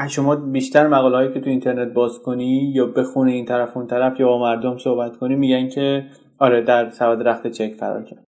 شما 0.09 0.35
بیشتر 0.35 0.87
مقاله 0.87 1.15
هایی 1.15 1.33
که 1.33 1.39
تو 1.39 1.49
اینترنت 1.49 1.93
باز 1.93 2.19
کنی 2.19 2.71
یا 2.75 2.85
بخونه 2.85 3.31
این 3.31 3.45
طرف 3.45 3.77
اون 3.77 3.87
طرف 3.87 4.19
یا 4.19 4.27
با 4.27 4.39
مردم 4.39 4.77
صحبت 4.77 5.17
کنی 5.17 5.35
میگن 5.35 5.69
که 5.69 6.05
آره 6.39 6.61
در 6.61 6.89
سبد 6.89 7.27
رخت 7.27 7.47
چک 7.47 7.73
فرار 7.73 8.03
کرد. 8.03 8.23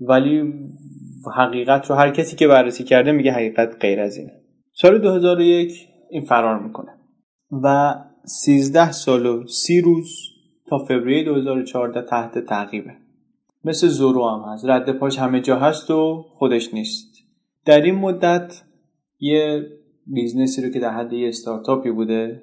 ولی 0.00 0.52
حقیقت 1.36 1.90
رو 1.90 1.96
هر 1.96 2.10
کسی 2.10 2.36
که 2.36 2.48
بررسی 2.48 2.84
کرده 2.84 3.12
میگه 3.12 3.32
حقیقت 3.32 3.76
غیر 3.80 4.00
از 4.00 4.16
اینه. 4.16 4.32
سال 4.72 4.98
2001 4.98 5.88
این 6.10 6.22
فرار 6.22 6.58
می‌کنه 6.58 6.92
و 7.62 7.94
13 8.24 8.92
سال 8.92 9.26
و 9.26 9.46
30 9.46 9.80
روز 9.80 10.18
تا 10.68 10.78
فوریه 10.78 11.24
2014 11.24 12.02
تحت 12.02 12.38
تعقیبه. 12.38 12.96
مثل 13.64 13.86
زورو 13.86 14.28
هم 14.28 14.52
هست. 14.52 14.64
رد 14.64 14.98
پاش 14.98 15.18
همه 15.18 15.40
جا 15.40 15.58
هست 15.58 15.90
و 15.90 16.24
خودش 16.28 16.74
نیست. 16.74 17.14
در 17.66 17.80
این 17.80 17.94
مدت 17.94 18.62
یه 19.18 19.66
business 20.06 20.56
ی 20.56 20.62
رو 20.62 20.70
که 20.70 20.80
در 20.80 20.90
حد 20.90 21.12
یه 21.12 21.28
استارتاپی 21.28 21.90
بوده 21.90 22.42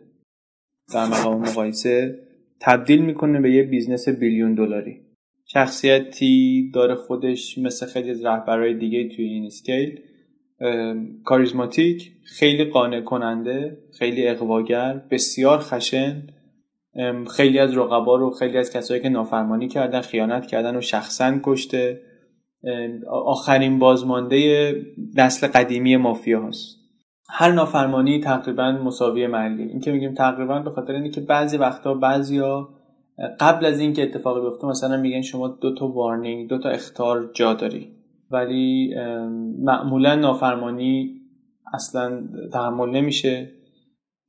در 0.94 1.06
مقام 1.06 1.42
مقایسه 1.42 2.20
تبدیل 2.62 3.02
می‌کنه 3.02 3.42
به 3.42 3.52
یه 3.52 3.64
business 3.64 4.10
billion 4.10 4.56
دلاری. 4.56 5.02
شخصیتی 5.46 6.72
داره 6.74 6.96
خودش 6.96 7.58
مثل 7.58 7.86
خیلی 7.86 8.12
از 8.12 8.26
رهبرهای 8.26 8.74
دیگه 8.74 9.10
توی 9.10 9.26
این 9.26 9.46
scale 9.46 10.00
کاریزماتیک 11.24 12.12
خیلی 12.24 12.64
قانع 12.64 13.02
کننده 13.02 13.78
خیلی 14.00 14.28
اغواگر 14.28 15.02
بسیار 15.12 15.60
خشن 15.60 16.28
خیلی 17.36 17.60
از 17.60 17.78
رقبا 17.78 18.16
رو 18.16 18.30
خیلی 18.30 18.58
از 18.58 18.74
کسایی 18.74 19.02
که 19.02 19.10
نافرمانی 19.10 19.68
کردن 19.68 20.02
خیانت 20.02 20.46
کردن 20.46 20.76
و 20.76 20.82
شخصا 20.82 21.40
کشته. 21.44 22.02
آخرین 23.10 23.80
بازمانده 23.80 24.76
نسل 25.16 25.48
قدیمی 25.48 25.98
مافیا 25.98 26.48
هست 26.48 26.78
هر 27.30 27.52
نافرمانی 27.52 28.20
تقریبا 28.20 28.72
مساوی 28.72 29.28
ملی 29.28 29.64
این 29.64 29.80
که 29.80 29.92
میگیم 29.92 30.14
تقریبا 30.14 30.60
به 30.60 30.70
خاطر 30.70 30.94
اینه 30.94 31.10
که 31.10 31.22
بعضی 31.22 31.58
وقتا 31.58 31.94
بعضیا 31.94 32.70
قبل 33.40 33.66
از 33.66 33.80
اینکه 33.80 34.04
اتفاقی 34.04 34.50
بیفته 34.50 34.68
مثلا 34.68 34.98
میگن 34.98 35.22
شما 35.22 35.48
دو 35.48 35.76
تا 35.76 35.88
وارنینگ 35.88 36.50
دو 36.50 36.58
تا 36.58 36.70
اختار 36.70 37.30
جا 37.34 37.54
داری. 37.54 37.92
ولی 38.32 38.96
معمولا 39.60 40.16
نافرمانی 40.16 41.22
اصلا 41.74 42.24
تحمل 42.54 42.90
نمیشه. 42.90 43.52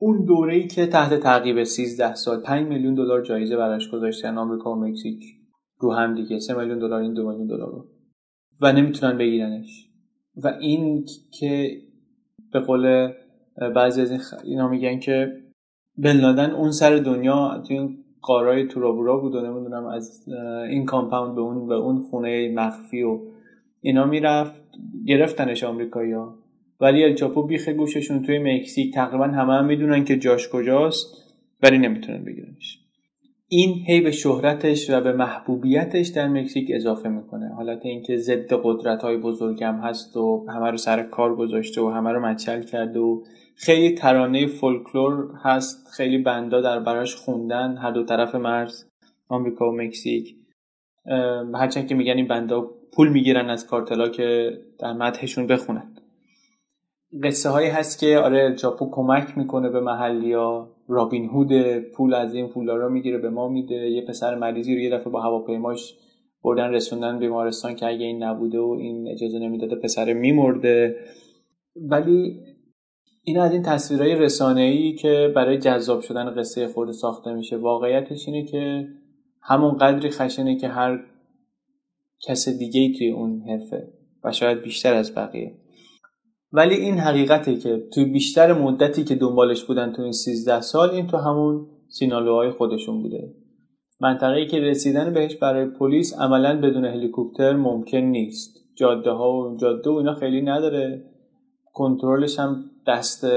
اون 0.01 0.25
دوره 0.25 0.55
ای 0.55 0.67
که 0.67 0.87
تحت 0.87 1.13
تعقیب 1.13 1.63
13 1.63 2.15
سال 2.15 2.41
5 2.41 2.67
میلیون 2.67 2.95
دلار 2.95 3.21
جایزه 3.21 3.57
براش 3.57 3.89
گذاشتن 3.89 4.37
آمریکا 4.37 4.71
و 4.71 4.75
مکزیک 4.75 5.23
رو 5.79 5.93
هم 5.93 6.15
دیگه. 6.15 6.39
3 6.39 6.53
میلیون 6.53 6.79
دلار 6.79 7.01
این 7.01 7.13
2 7.13 7.29
میلیون 7.29 7.47
دلار 7.47 7.71
رو. 7.71 7.85
و 8.61 8.73
نمی‌تونن 8.73 9.17
بگیرنش. 9.17 9.89
و 10.43 10.47
این 10.47 11.05
که 11.39 11.81
به 12.53 12.59
قول 12.59 13.13
بعضی 13.75 14.01
از 14.01 14.11
این 14.11 14.21
اینا 14.43 14.67
میگن 14.67 14.99
که 14.99 15.31
بن 15.97 16.51
اون 16.51 16.71
سر 16.71 16.95
دنیا 16.95 17.63
تو 17.67 17.73
این 17.73 17.97
قارای 18.21 18.67
تورابورا 18.67 19.17
بود 19.17 19.35
و 19.35 19.41
نمی‌دونم 19.41 19.85
از 19.85 20.27
این 20.69 20.85
کامپاوند 20.85 21.35
به 21.35 21.41
اون 21.41 21.67
به 21.67 21.75
اون 21.75 21.99
خونه 22.01 22.53
مخفی 22.53 23.03
و 23.03 23.19
اینا 23.81 24.05
می‌رفت 24.05 24.61
گرفتنش 25.07 25.63
آمریکایی‌ها. 25.63 26.35
ولی 26.81 27.03
الچاپو 27.03 27.43
بیخ 27.43 27.69
گوششون 27.69 28.23
توی 28.23 28.39
مکزیک 28.39 28.93
تقریبا 28.93 29.25
همه 29.27 29.53
هم 29.53 29.65
می‌دونن 29.65 30.05
که 30.05 30.17
جاش 30.17 30.49
کجاست 30.49 31.05
ولی 31.63 31.77
نمی‌تونن 31.77 32.23
بگیرنش. 32.23 32.79
این 33.47 33.73
هی 33.87 34.01
به 34.01 34.11
شهرتش 34.11 34.89
و 34.89 35.01
به 35.01 35.13
محبوبیتش 35.13 36.07
در 36.07 36.27
مکزیک 36.27 36.71
اضافه 36.73 37.09
می‌کنه. 37.09 37.53
حالت 37.55 37.85
اینکه 37.85 38.17
ضد 38.17 38.53
قدرت 38.63 39.01
های 39.01 39.17
بزرگم 39.17 39.75
هست 39.75 40.17
و 40.17 40.45
همه 40.49 40.71
رو 40.71 40.77
سر 40.77 41.03
کار 41.03 41.35
گذاشته 41.35 41.81
و 41.81 41.89
همه 41.89 42.11
رو 42.11 42.25
مچل 42.25 42.61
کرده 42.61 42.99
و 42.99 43.23
خیلی 43.55 43.95
ترانه 43.95 44.47
فولکلور 44.47 45.29
هست 45.43 45.87
خیلی 45.93 46.17
بندا 46.17 46.61
در 46.61 46.79
براش 46.79 47.15
خوندن 47.15 47.77
هر 47.77 47.91
دو 47.91 48.03
طرف 48.03 48.35
مرز 48.35 48.85
آمریکا 49.29 49.69
و 49.69 49.75
مکزیک. 49.75 50.35
هرچند 51.53 51.87
که 51.87 51.95
میگن 51.95 52.17
این 52.17 52.27
بندا 52.27 52.71
پول 52.93 53.09
می‌گیرن 53.09 53.49
از 53.49 53.67
کارتلا 53.67 54.09
که 54.09 54.51
در 54.79 54.93
مدهشون 54.93 55.47
بخونن. 55.47 55.95
قصه 57.23 57.49
هایی 57.49 57.69
هست 57.69 57.99
که 57.99 58.17
آره 58.17 58.55
چاپو 58.55 58.89
کمک 58.91 59.37
می‌کنه 59.37 59.69
به 59.69 59.79
محلی 59.79 60.33
ها 60.33 60.75
رابین 60.87 61.25
هود 61.25 61.79
پول 61.79 62.13
از 62.13 62.33
این 62.33 62.47
پولا 62.47 62.75
رو 62.75 62.89
می‌گیره 62.89 63.17
به 63.17 63.29
ما 63.29 63.47
میده. 63.47 63.75
یه 63.75 64.05
پسر 64.05 64.35
مریضی 64.35 64.75
رو 64.75 64.81
یه 64.81 64.89
دفعه 64.89 65.11
با 65.11 65.21
هواپیماش 65.21 65.97
بردن 66.43 66.69
رسوندن 66.69 67.19
بیمارستان 67.19 67.75
که 67.75 67.85
اگه 67.85 68.05
این 68.05 68.23
نبوده 68.23 68.59
و 68.59 68.77
این 68.79 69.07
اجازه 69.07 69.39
نمی‌داده 69.39 69.75
پسر 69.75 70.13
میمرده. 70.13 70.95
ولی 71.75 72.39
این 73.23 73.39
از 73.39 73.51
این 73.53 73.63
تصویرهای 73.63 74.15
رسانه 74.15 74.61
ای 74.61 74.93
که 74.93 75.33
برای 75.35 75.57
جذاب 75.57 76.01
شدن 76.01 76.35
قصه 76.35 76.67
خود 76.67 76.91
ساخته 76.91 77.33
میشه. 77.33 77.57
واقعیتش 77.57 78.27
اینه 78.27 78.45
که 78.45 78.87
همون 79.41 79.77
قدری 79.77 80.09
خشنه 80.09 80.55
که 80.55 80.67
هر 80.67 80.99
کس 82.27 82.49
دیگه 82.49 82.81
ای 82.81 82.93
توی 82.93 83.11
اون 83.11 83.41
حرفه 83.41 83.87
و 84.23 84.31
شاید 84.31 84.61
بیشتر 84.61 84.93
از 84.93 85.15
بقیه. 85.15 85.55
ولی 86.51 86.75
این 86.75 86.97
حقیقته 86.97 87.55
که 87.55 87.87
توی 87.93 88.05
بیشتر 88.05 88.53
مدتی 88.53 89.03
که 89.03 89.15
دنبالش 89.15 89.63
بودن 89.63 89.93
تو 89.93 90.01
این 90.01 90.11
13 90.11 90.61
سال 90.61 90.89
این 90.89 91.07
تو 91.07 91.17
همون 91.17 91.67
سینالوهای 91.87 92.51
خودشون 92.51 93.01
بوده. 93.01 93.33
منطقه‌ای 94.01 94.47
که 94.47 94.59
رسیدن 94.59 95.13
بهش 95.13 95.35
برای 95.35 95.65
پلیس 95.65 96.19
عملا 96.19 96.61
بدون 96.61 96.85
هلیکوپتر 96.85 97.53
ممکن 97.53 97.97
نیست. 97.97 98.57
جاده 98.75 99.11
ها 99.11 99.31
و 99.31 99.57
جاده 99.57 99.89
و 99.89 99.93
اینا 99.93 100.15
خیلی 100.15 100.41
نداره. 100.41 101.03
کنترلش 101.73 102.39
هم 102.39 102.65
دست 102.87 103.27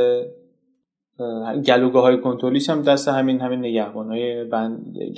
گلوگاه 1.67 2.03
های 2.03 2.21
کنترلیش 2.21 2.71
هم 2.71 2.83
دست 2.83 3.09
همین 3.09 3.41
همین 3.41 3.59
نگهبان 3.59 4.07
های 4.07 4.49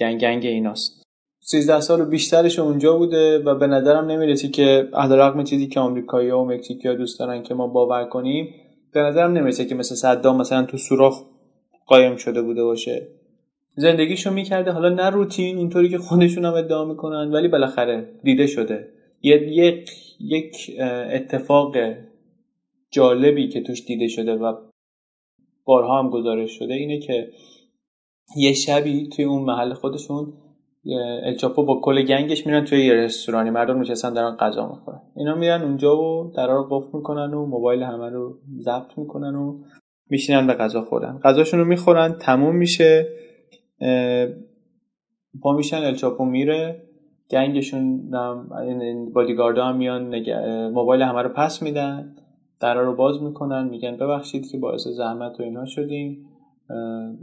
گنگ 0.00 0.46
ایناست. 0.46 1.03
13 1.46 1.80
سال 1.80 2.00
و 2.00 2.04
بیشترش 2.04 2.58
اونجا 2.58 2.96
بوده 2.96 3.38
و 3.38 3.54
به 3.54 3.66
نظرم 3.66 4.06
نمی‌رسی 4.06 4.48
که 4.48 4.88
رقم 4.92 5.44
چیزی 5.44 5.66
که 5.66 5.80
آمریکایی 5.80 6.30
و 6.30 6.44
مکزیکی 6.44 6.94
دوست 6.94 7.18
دارن 7.18 7.42
که 7.42 7.54
ما 7.54 7.66
باور 7.66 8.04
کنیم 8.04 8.54
به 8.92 9.00
نظرم 9.00 9.32
نمی‌رسه 9.32 9.64
که 9.64 9.74
مثل 9.74 9.94
صدام 9.94 10.36
مثلا 10.36 10.62
تو 10.62 10.76
سوراخ 10.76 11.22
قایم 11.86 12.16
شده 12.16 12.42
بوده 12.42 12.64
باشه. 12.64 13.08
زندگیشو 13.76 14.30
می‌کرده 14.30 14.70
حالا 14.70 14.88
نه 14.88 15.10
روتین 15.10 15.58
اونطوری 15.58 15.88
که 15.88 15.98
خودشون 15.98 16.44
هم 16.44 16.54
ادعا 16.54 16.84
می‌کنن 16.84 17.32
ولی 17.32 17.48
بالاخره 17.48 18.08
دیده 18.22 18.46
شده. 18.46 18.88
یک 19.22 19.90
یک 20.20 20.76
اتفاق 21.12 21.76
جالبی 22.90 23.48
که 23.48 23.60
توش 23.60 23.84
دیده 23.84 24.08
شده 24.08 24.34
و 24.34 24.54
بارها 25.64 25.98
هم 25.98 26.10
گزارش 26.10 26.50
شده 26.58 26.74
اینه 26.74 26.98
که 26.98 27.28
یه 28.36 28.52
شبی 28.52 29.08
توی 29.08 29.24
اون 29.24 29.42
محل 29.42 29.74
خودشون 29.74 30.32
الچاپو 31.22 31.64
با 31.64 31.80
کل 31.80 32.02
گنگش 32.02 32.46
میرن 32.46 32.64
توی 32.64 32.84
یه 32.84 32.94
رستورانی. 32.94 33.50
مردم 33.50 33.80
نشستن 33.80 34.12
دارن 34.12 34.36
غذا 34.36 34.68
می‌خورن. 34.68 35.00
اینا 35.16 35.34
میرن 35.34 35.62
اونجا 35.62 35.96
و 35.96 36.32
درا 36.36 36.56
رو 36.56 36.62
قفل 36.70 36.96
می‌کنن 36.96 37.34
و 37.34 37.46
موبایل 37.46 37.82
همه 37.82 38.08
رو 38.08 38.38
ضبط 38.58 38.98
می‌کنن 38.98 39.34
و 39.34 39.58
میشینن 40.10 40.46
به 40.46 40.52
غذا 40.52 40.80
خوردن. 40.80 41.20
غذاشون 41.24 41.60
رو 41.60 41.66
می‌خورن 41.66 42.12
تموم 42.12 42.56
میشه 42.56 43.08
پا 45.42 45.52
میشن 45.56 45.76
الچاپو 45.76 46.24
میره 46.24 46.82
گنگشون 47.30 48.10
بادیگاردا 49.14 49.64
هم 49.64 49.76
میان 49.76 50.14
موبایل 50.68 51.02
همه 51.02 51.22
رو 51.22 51.28
پس 51.28 51.62
میدن 51.62 52.14
درا 52.60 52.82
رو 52.82 52.96
باز 52.96 53.22
می‌کنن 53.22 53.68
میگن 53.68 53.96
ببخشید 53.96 54.50
که 54.50 54.58
باعث 54.58 54.88
زحمت 54.88 55.40
و 55.40 55.42
اینا 55.42 55.64
شدیم. 55.64 56.26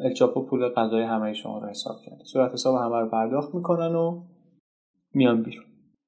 الچاپو 0.03 0.41
پول 0.41 0.69
غذای 0.69 1.03
همه 1.03 1.33
شما 1.33 1.59
رو 1.59 1.67
حساب 1.67 2.01
کرده. 2.05 2.23
صورت 2.23 2.53
حساب 2.53 2.75
همه 2.75 2.99
رو 2.99 3.09
پرداخت 3.09 3.55
می‌کنن 3.55 3.95
و 3.95 4.21
میان 5.13 5.43
بیرون. 5.43 5.65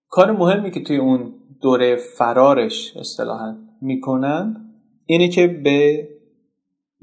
کار 0.09 0.31
مهمی 0.31 0.71
که 0.71 0.83
توی 0.83 0.97
اون 0.97 1.33
دوره 1.61 1.95
فرارش 1.95 2.97
اصطلاحا 2.97 3.55
می‌کنن 3.81 4.69
اینه 5.05 5.27
که 5.27 5.47
به 5.47 6.09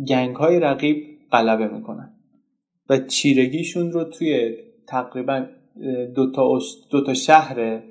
گنگ 0.09 0.37
های 0.37 0.61
رقیب 0.61 1.07
غلبه 1.33 1.69
می‌کنن 1.69 2.12
و 2.88 2.99
چیرگیشون 2.99 3.93
رو 3.93 4.05
توی 4.05 4.57
تقریبا 4.87 5.47
دو 6.14 6.31
تا, 6.33 6.59
دو 6.90 7.05
تا 7.05 7.14
شهر 7.14 7.83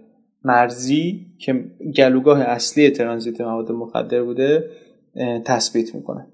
مرزی 0.43 1.25
که 1.39 1.71
گلوگاه 1.97 2.39
اصلی 2.39 2.89
ترانزیت 2.89 3.41
مواد 3.41 3.71
مخدر 3.71 4.23
بوده 4.23 4.69
تثبیت 5.45 5.95
می‌کنن. 5.95 6.27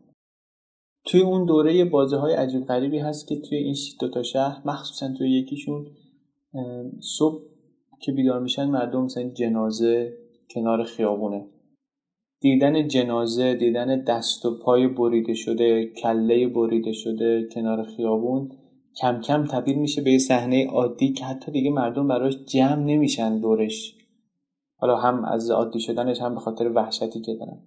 توی 1.06 1.22
اون 1.22 1.46
دوره 1.46 1.86
بازه 1.86 2.18
های 2.18 2.34
عجیب 2.34 2.66
غریبی 2.66 3.00
هست 3.00 3.28
که 3.28 3.36
توی 3.36 3.58
این 3.58 3.76
دو 4.00 4.10
تا 4.10 4.24
شهر 4.24 4.62
مخصوصا 4.66 5.14
توی 5.18 5.32
یکیشون 5.32 5.88
صبح 7.00 7.42
که 8.00 8.12
بیدار 8.12 8.40
میشن 8.40 8.66
مردم 8.66 9.04
مثلا 9.04 9.24
جنازه 9.24 10.14
کنار 10.50 10.84
خیابونه. 10.84 11.46
دیدن 12.40 12.88
جنازه 12.88 13.54
دیدن 13.54 14.04
دست 14.04 14.46
و 14.46 14.60
پای 14.60 14.88
بریده 14.88 15.34
شده 15.34 15.86
کله 15.86 16.48
بریده 16.48 16.92
شده 16.92 17.48
کنار 17.52 17.84
خیابون 17.84 18.52
کم 19.02 19.22
کم 19.22 19.46
تبدیل 19.46 19.78
میشه 19.78 20.02
به 20.02 20.12
یه 20.12 20.18
صحنه 20.18 20.68
عادی 20.68 21.14
که 21.14 21.26
حتی 21.26 21.52
دیگه 21.52 21.72
مردم 21.72 22.08
براش 22.08 22.38
جمع 22.46 22.84
نمیشن 22.84 23.40
دورش. 23.40 23.96
حالا 24.78 24.96
هم 24.98 25.26
از 25.26 25.52
عادی 25.52 25.80
شدنش 25.80 26.22
هم 26.22 26.34
به 26.34 26.40
خاطر 26.40 26.72
وحشتی 26.76 27.22
که 27.22 27.36
دارن. 27.36 27.58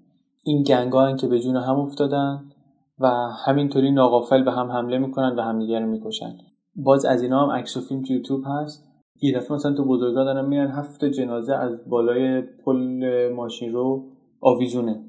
این 0.45 0.63
گنگان 0.63 1.17
که 1.17 1.27
به 1.27 1.41
جون 1.41 1.57
هم 1.57 1.81
افتادن 1.81 2.51
و 3.01 3.07
همینطوری 3.47 3.91
ناقافل 3.91 4.45
به 4.45 4.53
هم 4.53 4.71
حمله 4.71 4.99
می‌کنن 4.99 5.37
و 5.39 5.43
همدیگه 5.43 5.79
رو 5.79 5.87
می‌کشن. 5.87 6.39
باز 6.77 7.05
از 7.05 7.23
اینا 7.23 7.47
هم 7.47 7.51
عکس 7.51 7.77
و 7.77 7.81
فیلم 7.81 8.03
تو 8.03 8.13
یوتیوب 8.13 8.43
هست. 8.47 8.89
یه 9.23 9.37
دفعه 9.37 9.53
مثلا 9.53 9.73
تو 9.73 9.85
بزرگا 9.85 10.25
دارن 10.25 10.49
میرن 10.49 10.71
هفت 10.71 11.05
جنازه 11.05 11.55
از 11.55 11.89
بالای 11.89 12.41
پل 12.41 13.33
ماشین 13.37 13.73
رو 13.73 14.09
آویزونه. 14.41 15.05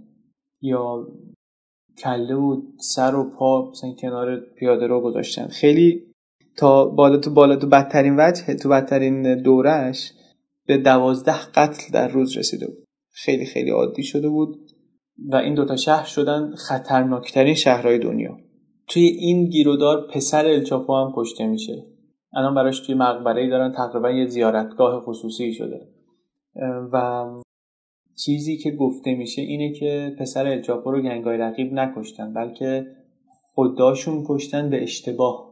یا 0.61 1.07
کله 1.97 2.35
و 2.35 2.61
سر 2.79 3.15
و 3.15 3.29
پا 3.29 3.69
مثلا 3.69 3.91
کنار 3.91 4.39
پیاده 4.39 4.87
رو 4.87 5.01
گذاشتن. 5.01 5.47
خیلی 5.47 6.03
تا 6.57 6.85
بالا 6.85 7.17
تو 7.17 7.33
بالا 7.33 7.55
تو 7.55 7.67
بدترین 7.67 8.15
وجه 8.17 8.53
تو 8.53 8.69
بدترین 8.69 9.41
دورش 9.41 10.13
به 10.67 10.77
دوازده 10.77 11.45
قتل 11.55 11.93
در 11.93 12.07
روز 12.07 12.37
رسیده 12.37 12.67
بود. 12.67 12.85
خیلی 13.11 13.45
خیلی 13.45 13.71
عادی 13.71 14.03
شده 14.03 14.29
بود. 14.29 14.68
و 15.27 15.35
این 15.35 15.53
دوتا 15.53 15.75
شهر 15.75 16.05
شدن 16.05 16.55
خطرناکترین 16.55 17.53
شهرهای 17.53 17.99
دنیا. 17.99 18.37
توی 18.87 19.03
این 19.03 19.45
گیرودار 19.45 20.07
پسر 20.13 20.45
الچاپو 20.45 20.95
هم 20.95 21.13
کشته 21.15 21.47
میشه. 21.47 21.85
الان 22.33 22.55
براش 22.55 22.79
توی 22.79 22.95
مقبره 22.95 23.49
دارن 23.49 23.71
تقریبا 23.71 24.11
یه 24.11 24.27
زیارتگاه 24.27 25.01
خصوصی 25.01 25.53
شده. 25.53 25.87
و 26.93 27.25
چیزی 28.25 28.57
که 28.57 28.71
گفته 28.71 29.15
میشه 29.15 29.41
اینه 29.41 29.73
که 29.73 30.15
پسر 30.19 30.47
الچاپو 30.47 30.91
رو 30.91 31.01
گنگای 31.01 31.37
رقیب 31.37 31.73
نکشتن 31.73 32.33
بلکه 32.33 32.85
خداشون 33.53 34.23
کشتن 34.27 34.69
به 34.69 34.83
اشتباه. 34.83 35.49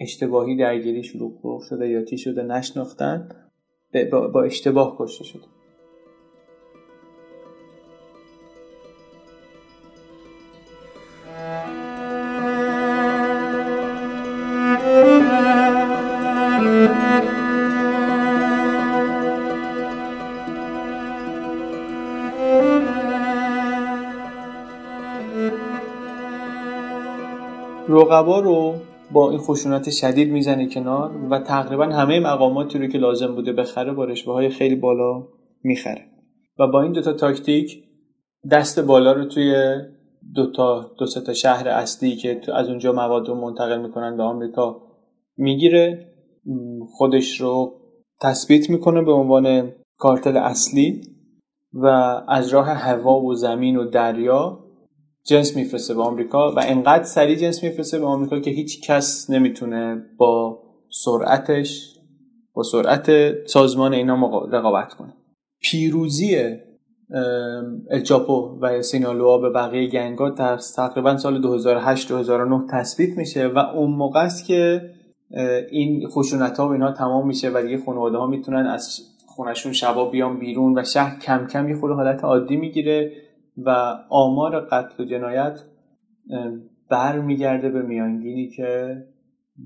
اشتباهی 0.00 0.56
درگیری 0.56 1.02
شروع 1.02 1.60
شده 1.68 1.88
یا 1.88 2.04
چی 2.04 2.18
شده 2.18 2.42
نشناختن 2.42 3.28
با 4.32 4.42
اشتباه 4.42 4.96
کشته 4.98 5.24
شده. 5.24 5.55
رقبا 27.88 28.40
رو 28.40 28.74
با 29.12 29.30
این 29.30 29.38
خشونت 29.38 29.90
شدید 29.90 30.32
می‌زنه 30.32 30.68
کنار 30.68 31.10
و 31.30 31.38
تقریبا 31.38 31.84
همه 31.84 32.20
مقاماتی 32.20 32.78
رو 32.78 32.86
که 32.86 32.98
لازم 32.98 33.34
بوده 33.34 33.52
بخره 33.52 33.92
با 33.92 34.04
رشوه 34.04 34.34
های 34.34 34.48
خیلی 34.48 34.74
بالا 34.74 35.28
می‌خره. 35.62 36.04
و 36.58 36.66
با 36.66 36.82
این 36.82 36.92
دوتا 36.92 37.12
تاکتیک 37.12 37.84
دست 38.50 38.80
بالا 38.80 39.12
رو 39.12 39.24
توی 39.24 39.54
دو 40.34 40.50
تا 40.52 40.90
دو 40.98 41.06
تا 41.06 41.32
شهر 41.32 41.68
اصلی 41.68 42.16
که 42.16 42.40
از 42.54 42.68
اونجا 42.68 42.92
مواد 42.92 43.28
رو 43.28 43.34
منتقل 43.34 43.82
می‌کنن 43.82 44.16
به 44.16 44.22
آمریکا 44.22 44.82
می‌گیره 45.36 46.12
خودش 46.90 47.40
رو 47.40 47.72
تثبیت 48.20 48.70
می‌کنه 48.70 49.02
به 49.02 49.12
عنوان 49.12 49.72
کارتل 49.98 50.36
اصلی 50.36 51.00
و 51.72 51.86
از 52.28 52.48
راه 52.48 52.68
هوا 52.68 53.20
و 53.20 53.34
زمین 53.34 53.76
و 53.76 53.84
دریا 53.84 54.65
جنس 55.26 55.56
میفرسته 55.56 55.94
به 55.94 56.02
آمریکا 56.02 56.52
و 56.52 56.60
انقدر 56.66 57.04
سریع 57.04 57.36
جنس 57.36 57.64
میفرسته 57.64 57.98
به 57.98 58.06
آمریکا 58.06 58.40
که 58.40 58.50
هیچ 58.50 58.90
کس 58.90 59.30
نمی‌تونه 59.30 60.02
با 60.16 60.62
سرعتش 60.90 61.96
با 62.52 62.62
سرعت 62.62 63.32
سازمان 63.46 63.92
اینا 63.92 64.46
رقابت 64.52 64.94
کنه. 64.94 65.12
پیروزی 65.62 66.56
الچاپو 67.90 68.58
و 68.60 68.82
سینالوها 68.82 69.38
به 69.38 69.50
بقیه 69.50 69.90
گنگا 69.90 70.30
در 70.30 70.56
تقریبا 70.76 71.16
سال 71.16 71.40
2008 71.40 72.08
2009 72.08 72.66
تثبیت 72.70 73.16
میشه 73.16 73.46
و 73.46 73.58
اون 73.58 73.90
موقع 73.90 74.20
است 74.20 74.46
که 74.46 74.90
این 75.70 76.08
خشونت 76.08 76.58
ها 76.58 76.68
و 76.68 76.72
اینا 76.72 76.92
تمام 76.92 77.26
میشه 77.26 77.50
و 77.54 77.62
دیگه 77.62 77.78
خانواده 77.86 78.18
ها 78.18 78.26
می‌تونن 78.26 78.66
از 78.66 79.00
خونشون 79.26 79.72
شبا 79.72 80.10
بیان 80.10 80.38
بیرون 80.38 80.78
و 80.78 80.84
شهر 80.84 81.18
کم 81.18 81.46
کم 81.46 81.68
یه 81.68 81.76
خود 81.76 81.90
حالت 81.90 82.24
عادی 82.24 82.56
می‌گیره. 82.56 83.12
و 83.56 83.70
آمار 84.08 84.60
قتل 84.60 85.02
و 85.02 85.06
جنایت 85.06 85.60
برمیگرده 86.90 87.68
به 87.68 87.82
میانگینی 87.82 88.48
که 88.48 88.96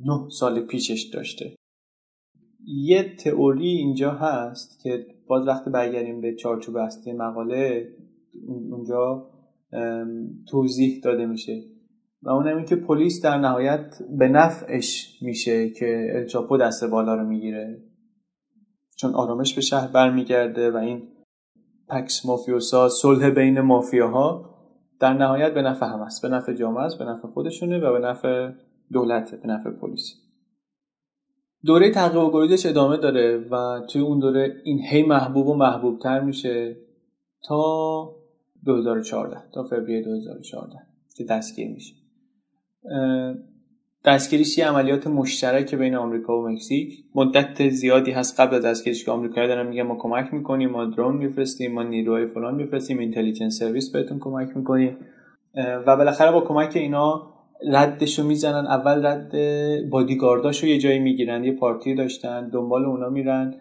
نه 0.04 0.28
سال 0.28 0.60
پیشش 0.60 1.10
داشته. 1.14 1.56
یه 2.64 3.16
تئوری 3.16 3.68
اینجا 3.68 4.10
هست 4.10 4.80
که 4.82 5.06
باز 5.26 5.46
وقتی 5.46 5.70
برگردیم 5.70 6.20
به 6.20 6.34
چارچوب 6.34 6.76
اصلی 6.76 7.12
مقاله 7.12 7.88
اونجا 8.70 9.30
توضیح 10.48 11.00
داده 11.04 11.26
میشه. 11.26 11.62
و 12.22 12.30
اونم 12.30 12.56
این 12.56 12.66
که 12.66 12.76
پلیس 12.76 13.22
در 13.22 13.38
نهایت 13.38 13.98
به 14.18 14.28
نفعش 14.28 15.18
میشه 15.22 15.70
که 15.70 16.12
الچاپو 16.14 16.56
دست 16.56 16.84
بالا 16.84 17.14
رو 17.14 17.26
می‌گیره. 17.26 17.82
چون 18.96 19.14
آرامش 19.14 19.54
به 19.54 19.60
شهر 19.60 19.92
برمیگرده 19.92 20.70
و 20.70 20.76
این 20.76 21.02
پکس 21.90 22.26
مافیوسا 22.26 22.88
صلح 22.88 23.30
بین 23.30 23.60
مافیاها 23.60 24.50
در 25.00 25.12
نهایت 25.12 25.54
به 25.54 25.62
نفع 25.62 25.86
هم 25.86 26.00
است 26.00 26.22
به 26.22 26.28
نفع 26.28 26.54
جامعه 26.54 26.84
است 26.84 26.98
به 26.98 27.04
نفع 27.04 27.28
خودشونه 27.28 27.78
و 27.78 27.92
به 27.92 27.98
نفع 27.98 28.50
دولت 28.92 29.34
به 29.34 29.48
نفع 29.48 29.70
پلیس. 29.70 30.14
دوره 31.64 31.90
تعقیب 31.90 32.20
و 32.20 32.30
گریزش 32.30 32.66
ادامه 32.66 32.96
داره 32.96 33.38
و 33.50 33.80
توی 33.92 34.02
اون 34.02 34.18
دوره 34.18 34.56
این 34.64 34.80
هی 34.90 35.02
محبوب 35.02 35.46
و 35.46 35.54
محبوب 35.54 35.98
تر 35.98 36.20
میشه 36.20 36.76
تا 37.48 38.16
2014 38.64 39.36
تا 39.54 39.62
فوریه 39.62 40.02
2014 40.02 40.78
که 41.16 41.24
دستگیر 41.24 41.68
میشه. 41.68 41.94
دستگیریش 44.04 44.58
یه 44.58 44.66
عملیات 44.66 45.06
مشترک 45.06 45.74
بین 45.74 45.94
آمریکا 45.94 46.42
و 46.42 46.48
مکزیک. 46.48 47.04
مدت 47.14 47.68
زیادی 47.68 48.10
هست 48.10 48.40
قبل 48.40 48.54
از 48.56 48.64
دستگیریش 48.64 49.04
که 49.04 49.10
آمریکایی 49.10 49.48
دارن 49.48 49.66
میگن 49.66 49.82
ما 49.82 49.96
کمک 49.96 50.34
می‌کنیم 50.34 50.70
ما 50.70 50.84
درون 50.84 51.16
میفرستیم 51.16 51.72
ما 51.72 51.82
نیروهای 51.82 52.26
فلان 52.26 52.54
میفرستیم 52.54 52.98
اینتلیجنس 52.98 53.58
سرویس 53.58 53.92
بهتون 53.92 54.18
کمک 54.18 54.56
می‌کنیم 54.56 54.96
و 55.56 55.96
بالاخره 55.96 56.32
با 56.32 56.40
کمک 56.40 56.76
اینا 56.76 57.34
ردشو 57.72 58.24
می‌زنن. 58.24 58.66
اول 58.66 59.06
رد 59.06 59.32
بادیگارداشو 59.90 60.66
یه 60.66 60.78
جایی 60.78 60.98
می‌گیرن 60.98 61.44
یه 61.44 61.52
پارتی 61.52 61.94
داشتن 61.94 62.48
دنبال 62.48 62.84
اونا 62.84 63.08
میرن 63.08 63.54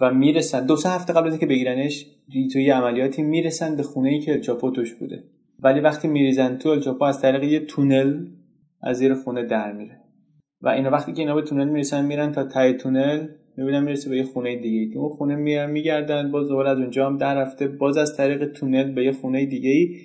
و 0.00 0.14
می‌رسن. 0.14 0.66
دو 0.66 0.76
سه 0.76 0.88
هفته 0.88 1.12
قبل 1.12 1.26
از 1.26 1.32
اینکه 1.32 1.46
بگیرنش 1.46 2.06
توی 2.52 2.70
عملیاتی 2.70 3.22
می‌رسن 3.22 3.76
به 3.76 3.82
خونه 3.82 4.08
ای 4.08 4.20
که 4.20 4.32
الچاپو 4.32 4.70
توش 4.70 4.94
بوده. 4.94 5.24
ولی 5.60 5.80
وقتی 5.80 6.08
میریزن 6.08 6.56
تو 6.56 6.68
الچاپو 6.68 7.04
از 7.04 7.20
طریق 7.20 7.42
یه 7.42 7.60
تونل 7.60 8.26
از 8.84 8.96
زیر 8.96 9.14
خونه 9.14 9.46
در 9.46 9.72
میره. 9.72 10.00
و 10.60 10.68
اینا 10.68 10.90
وقتی 10.90 11.12
که 11.12 11.22
اینا 11.22 11.34
به 11.34 11.42
تونل 11.42 11.68
می‌رسن 11.68 12.04
میرن 12.04 12.32
تا 12.32 12.44
تای 12.44 12.72
تونل. 12.72 13.26
می‌بینن 13.56 13.84
می‌رسه 13.84 14.10
به 14.10 14.16
یه 14.16 14.24
خونه 14.24 14.56
دیگه. 14.56 14.92
که 14.92 14.98
اون 14.98 15.08
خونه 15.08 15.36
میرن 15.36 15.70
میگردن 15.70 16.30
باز 16.30 16.48
دوباره 16.48 16.70
از 16.70 16.78
اونجا 16.78 17.06
هم 17.06 17.18
در 17.18 17.34
رفته. 17.34 17.68
باز 17.68 17.96
از 17.96 18.16
طریق 18.16 18.52
تونل 18.52 18.92
به 18.92 19.04
یه 19.04 19.12
خونه 19.12 19.46
دیگه 19.46 19.70
ای. 19.70 19.96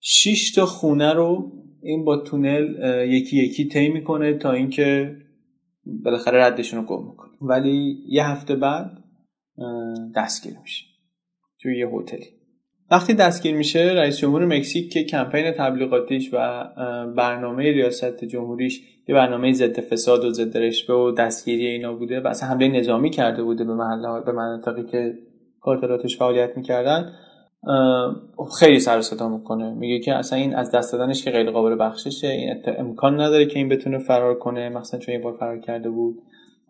6 0.00 0.52
تا 0.52 0.66
خونه 0.66 1.12
رو 1.12 1.52
این 1.82 2.04
با 2.04 2.16
تونل 2.16 2.74
یکی 3.08 3.36
یکی 3.36 3.68
طی 3.68 3.88
می‌کنه 3.88 4.34
تا 4.34 4.52
اینکه 4.52 5.16
بالاخره 6.04 6.44
ردشون 6.44 6.80
رو 6.80 6.86
گم 6.86 7.10
می‌کنه 7.10 7.30
ولی 7.40 8.04
یه 8.08 8.26
هفته 8.26 8.56
بعد 8.56 8.90
دستگیر 10.16 10.58
میشه. 10.62 10.84
توی 11.60 11.78
یه 11.78 11.88
هتلی 11.88 12.26
وقتی 12.90 13.14
دستگیر 13.14 13.56
میشه 13.56 13.80
رئیس 13.80 14.18
جمهور 14.18 14.46
مکزیک 14.46 14.92
که 14.92 15.04
کمپین 15.04 15.50
تبلیغاتیش 15.50 16.30
و 16.32 16.64
برنامه 17.16 17.62
ریاست 17.62 18.24
جمهوریش 18.24 18.80
یه 19.08 19.14
برنامه 19.14 19.52
ضد 19.52 19.80
فساد 19.80 20.24
و 20.24 20.30
ضد 20.32 20.58
رشوه 20.58 20.96
و 20.96 21.10
دستگیری 21.10 21.66
اینا 21.66 21.94
بوده 21.94 22.20
و 22.20 22.26
اصلا 22.26 22.48
حمله 22.48 22.68
نظامی 22.68 23.10
کرده 23.10 23.42
بوده 23.42 23.64
به 23.64 23.74
محله 23.74 24.20
به 24.20 24.32
مناطقی 24.32 24.84
که 24.84 25.14
کارتلاتش 25.60 26.18
فعالیت 26.18 26.56
می‌کردن 26.56 27.12
خیلی 28.58 28.80
سر 28.80 29.00
صدا 29.00 29.28
می‌کنه. 29.28 29.74
میگه 29.74 29.98
که 29.98 30.14
اصلا 30.14 30.38
این 30.38 30.54
از 30.54 30.70
دست 30.70 30.92
دادنش 30.92 31.24
که 31.24 31.30
غیر 31.30 31.50
قابل 31.50 31.76
بخششه 31.80 32.28
این 32.28 32.62
امکان 32.78 33.20
نداره 33.20 33.46
که 33.46 33.58
این 33.58 33.68
بتونه 33.68 33.98
فرار 33.98 34.38
کنه 34.38 34.68
مثلا 34.68 35.00
چون 35.00 35.14
یه 35.14 35.20
بار 35.20 35.36
فرار 35.40 35.58
کرده 35.58 35.90
بود. 35.90 36.22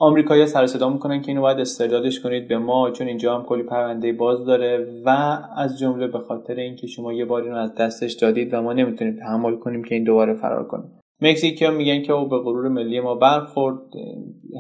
آمریکایی‌ها 0.03 0.47
سر 0.47 0.67
صدا 0.67 0.89
می‌کنن 0.89 1.23
که 1.23 1.29
اینو 1.29 1.41
باید 1.41 1.61
استردادش 1.61 2.21
کنید 2.21 2.49
به 2.49 2.59
ما 2.59 2.91
چون 2.91 3.07
اینجا 3.07 3.39
هم 3.39 3.45
کلی 3.45 3.63
پرونده 3.63 4.13
باز 4.13 4.45
داره 4.45 4.87
و 5.05 5.09
از 5.57 5.79
جمله 5.79 6.07
به 6.07 6.19
خاطر 6.19 6.55
اینکه 6.55 6.87
شما 6.87 7.13
یه 7.13 7.25
بار 7.25 7.43
اینو 7.43 7.57
از 7.57 7.75
دستش 7.75 8.13
دادید 8.13 8.55
و 8.55 8.63
ما 8.63 8.73
نمی‌تونیم 8.73 9.17
تحمل 9.17 9.57
کنیم 9.57 9.85
که 9.85 9.95
این 9.95 10.05
دوباره 10.05 10.35
فرار 10.35 10.69
کنه. 10.69 10.85
مکزیکی 11.23 11.65
ها 11.65 11.71
میگن 11.71 12.03
که 12.03 12.13
او 12.13 12.29
به 12.29 12.39
غرور 12.39 12.69
ملی 12.69 13.01
ما 13.01 13.15
برخورد 13.15 13.79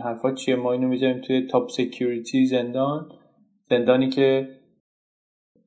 حرفا 0.05 0.35
چیه؟ 0.35 0.57
ما 0.57 0.72
اینو 0.72 0.88
می‌ذاریم 0.88 1.20
توی 1.20 1.46
top 1.47 1.71
security 1.71 2.47
زندان 2.46 3.09
زندانی 3.70 4.09
که 4.09 4.48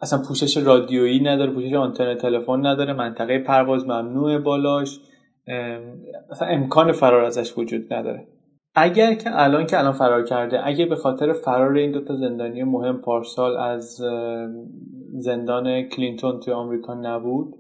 اصلا 0.02 0.20
پوشش 0.28 0.58
رادیویی 0.58 1.20
نداره 1.20 1.52
پوشش 1.52 1.74
آنتن 1.74 2.16
تلفن 2.16 2.66
نداره 2.66 2.94
منطقه 2.94 3.40
پرواز 3.40 3.86
ممنوع 3.86 4.38
بالاش 4.38 5.00
اصلا 6.32 6.48
امکان 6.48 6.92
فرار 6.92 7.24
ازش 7.26 7.58
وجود 7.58 7.94
نداره. 7.94 8.28
اگر 8.76 9.14
که 9.14 9.42
الان 9.42 9.66
که 9.68 9.80
الان 9.80 9.94
فرار 9.94 10.24
کرده 10.24 10.68
اگه 10.68 10.86
به 10.86 10.96
خاطر 10.96 11.34
فرار 11.34 11.76
این 11.76 11.92
دوتا 11.92 12.16
زندانی 12.16 12.64
مهم 12.64 12.98
پارسال 12.98 13.58
از 13.58 14.02
زندان 15.14 15.82
کلینتون 15.82 16.40
توی 16.40 16.54
آمریکا 16.54 16.94
نبود 16.94 17.56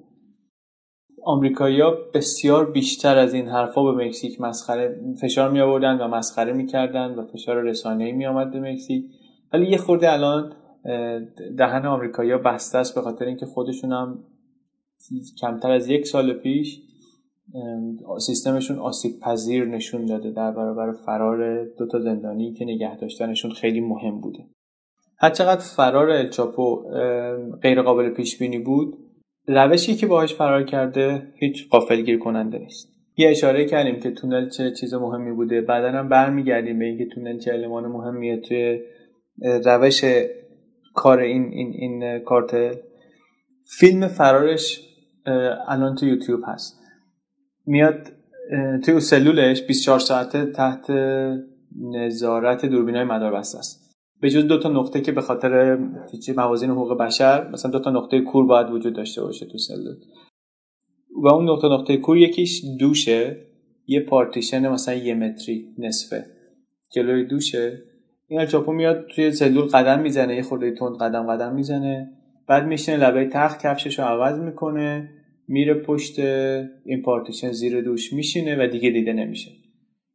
آمریکایی‌ها 1.25 1.93
بسیار 2.13 2.71
بیشتر 2.71 3.17
از 3.17 3.33
این 3.33 3.47
حرفا 3.47 3.83
به 3.83 4.05
مکزیک 4.05 4.41
مسخره 4.41 4.99
فشار 5.21 5.51
می 5.51 5.61
آوردن 5.61 6.01
و 6.01 6.07
مسخره 6.07 6.53
می‌کردن 6.53 7.15
و 7.15 7.25
فشار 7.25 7.61
رسانه‌ای 7.61 8.11
می 8.11 8.25
آمد 8.25 8.51
به 8.51 8.59
مکزیک. 8.59 9.05
ولی 9.53 9.71
یه 9.71 9.77
خورده 9.77 10.13
الان 10.13 10.53
دهن 11.57 11.85
آمریکایی‌ها 11.85 12.37
بسته 12.37 12.77
است 12.77 12.95
به 12.95 13.01
خاطر 13.01 13.25
اینکه 13.25 13.45
خودشون 13.45 13.91
هم 13.91 14.23
کمتر 15.41 15.71
از 15.71 15.89
یک 15.89 16.07
سال 16.07 16.33
پیش 16.33 16.81
سیستمشون 18.19 18.79
آسیب 18.79 19.19
پذیر 19.19 19.65
نشون 19.65 20.05
داده. 20.05 20.31
در 20.31 20.51
برابر 20.51 20.91
فرار 20.91 21.65
دو 21.65 21.87
تا 21.87 21.99
زندانی 21.99 22.53
که 22.53 22.65
نگه 22.65 22.97
داشتنشون 22.97 23.51
خیلی 23.51 23.79
مهم 23.79 24.21
بوده. 24.21 24.45
هرچقدر 25.19 25.61
فرار 25.61 26.09
الچاپو 26.09 26.83
غیر 27.61 27.81
قابل 27.81 28.09
پیش 28.09 28.37
بینی 28.37 28.59
بود 28.59 28.97
روشی 29.47 29.95
که 29.95 30.07
باهاش 30.07 30.33
فرار 30.33 30.63
کرده 30.63 31.27
هیچ 31.35 31.69
قافلگیر 31.69 32.19
کننده 32.19 32.57
نیست. 32.57 32.93
یه 33.17 33.29
اشاره 33.29 33.65
کردیم 33.65 33.99
که 33.99 34.11
تونل 34.11 34.49
چه 34.49 34.71
چیز 34.71 34.93
مهمی 34.93 35.31
بوده. 35.31 35.61
بعدا 35.61 35.91
هم 35.91 36.09
برمیگردیم 36.09 36.79
به 36.79 36.85
اینکه 36.85 37.05
تونل 37.05 37.39
چه 37.39 37.53
المان 37.53 37.85
مهمیه 37.85 38.37
توی 38.37 38.79
روش 39.65 40.03
کار 40.93 41.19
این 41.19 41.43
این 41.43 41.73
این 41.73 42.19
کارتل. 42.19 42.75
فیلم 43.79 44.07
فرارش 44.07 44.89
الان 45.67 45.95
تو 45.95 46.05
یوتیوب 46.05 46.39
هست. 46.47 46.82
میاد 47.65 48.11
توی 48.85 48.99
سلولش 48.99 49.61
24 49.61 49.99
ساعته 49.99 50.45
تحت 50.45 50.91
نظارت 51.81 52.65
دوربینای 52.65 53.03
مداربسته 53.03 53.57
است. 53.57 53.83
به 54.21 54.29
جز 54.29 54.47
دو 54.47 54.59
تا 54.59 54.69
نقطه 54.69 55.01
که 55.01 55.11
به 55.11 55.21
خاطر 55.21 55.77
موازین 56.35 56.69
حقوق 56.69 56.97
بشر 56.97 57.49
مثلا 57.49 57.71
دو 57.71 57.79
تا 57.79 57.91
نقطه 57.91 58.21
کور 58.21 58.45
باید 58.45 58.69
وجود 58.69 58.95
داشته 58.95 59.21
باشه 59.21 59.45
تو 59.45 59.57
سلول. 59.57 59.95
و 61.23 61.27
اون 61.27 61.49
نقطه 61.49 61.67
نقطه 61.67 61.97
کور 61.97 62.17
یکیش 62.17 62.61
دوشه 62.79 63.37
یه 63.87 63.99
پارتیشن 63.99 64.67
مثلا 64.67 64.95
یه 64.95 65.13
متری 65.13 65.65
نصفه. 65.77 66.25
جلوی 66.95 67.25
دوشه 67.25 67.81
این 68.27 68.39
الچاپو 68.39 68.71
میاد 68.71 69.05
توی 69.15 69.31
سلول 69.31 69.65
قدم 69.65 70.01
می‌زنه 70.01 70.35
یه 70.35 70.43
خورده 70.43 70.71
تند 70.71 70.97
قدم 70.97 71.27
قدم 71.27 71.55
می‌زنه. 71.55 72.11
بعد 72.47 72.65
میشینه 72.65 72.97
لبه 72.97 73.29
تخت 73.29 73.65
کفشش 73.65 73.99
رو 73.99 74.05
عوض 74.05 74.39
می‌کنه. 74.39 75.09
میره 75.47 75.73
پشت 75.73 76.19
این 76.85 77.01
پارتیشن 77.05 77.51
زیر 77.51 77.81
دوش 77.81 78.13
میشینه 78.13 78.65
و 78.65 78.67
دیگه 78.67 78.89
دیده 78.89 79.13
نمیشه. 79.13 79.51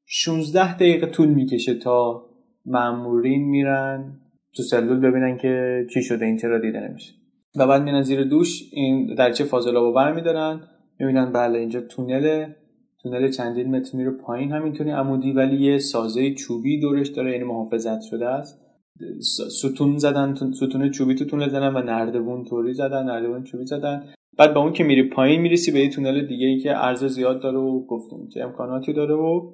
16 0.06 0.74
دقیقه 0.74 1.06
طول 1.06 1.28
می‌کشه 1.28 1.74
تا 1.74 2.26
مامورین 2.66 3.44
میرن 3.44 4.20
تو 4.56 4.62
سلول 4.62 5.00
ببینن 5.00 5.36
که 5.36 5.86
چی 5.94 6.02
شده 6.02 6.26
این 6.26 6.36
چرا 6.36 6.58
دیده 6.58 6.80
نمیشه. 6.80 7.12
و 7.56 7.66
بعد 7.66 7.82
میرن 7.82 8.02
زیر 8.02 8.24
دوش 8.24 8.62
این 8.72 9.14
درچه 9.14 9.44
فاضلابو 9.44 9.92
برمیدارن 9.92 10.60
می‌بینن 11.00 11.32
بله 11.32 11.58
اینجا 11.58 11.80
تونله 11.80 12.56
تونل 13.02 13.30
چندین 13.30 13.76
متر 13.76 13.96
میره 13.98 14.10
پایین 14.10 14.52
همینطوری 14.52 14.90
عمودی 14.90 15.32
ولی 15.32 15.56
یه 15.56 15.78
سازه 15.78 16.34
چوبی 16.34 16.80
دورش 16.80 17.08
داره 17.08 17.32
یعنی 17.32 17.44
محافظت 17.44 18.00
شده 18.00 18.26
است. 18.26 18.60
ستون 19.60 19.98
زدن 19.98 20.34
ستون 20.34 20.90
چوبی 20.90 21.14
تو 21.14 21.24
تونل 21.24 21.48
زدن 21.48 21.74
و 21.74 21.82
نردبون 21.82 22.44
توری 22.44 22.74
زدن 22.74 23.04
نردبون 23.04 23.44
چوبی 23.44 23.66
زدن. 23.66 24.04
بعد 24.38 24.54
با 24.54 24.60
اون 24.60 24.72
که 24.72 24.84
میری 24.84 25.02
پایین 25.02 25.40
می‌رسی 25.40 25.72
به 25.72 25.80
یه 25.80 25.90
تونل 25.90 26.26
دیگه 26.26 26.46
ای 26.46 26.58
که 26.58 26.72
عرض 26.72 27.04
زیاد 27.04 27.42
داره 27.42 27.58
و 27.58 27.86
گفتیم 27.86 28.28
چه 28.34 28.40
امکاناتی 28.40 28.92
داره 28.92 29.14
و 29.14 29.52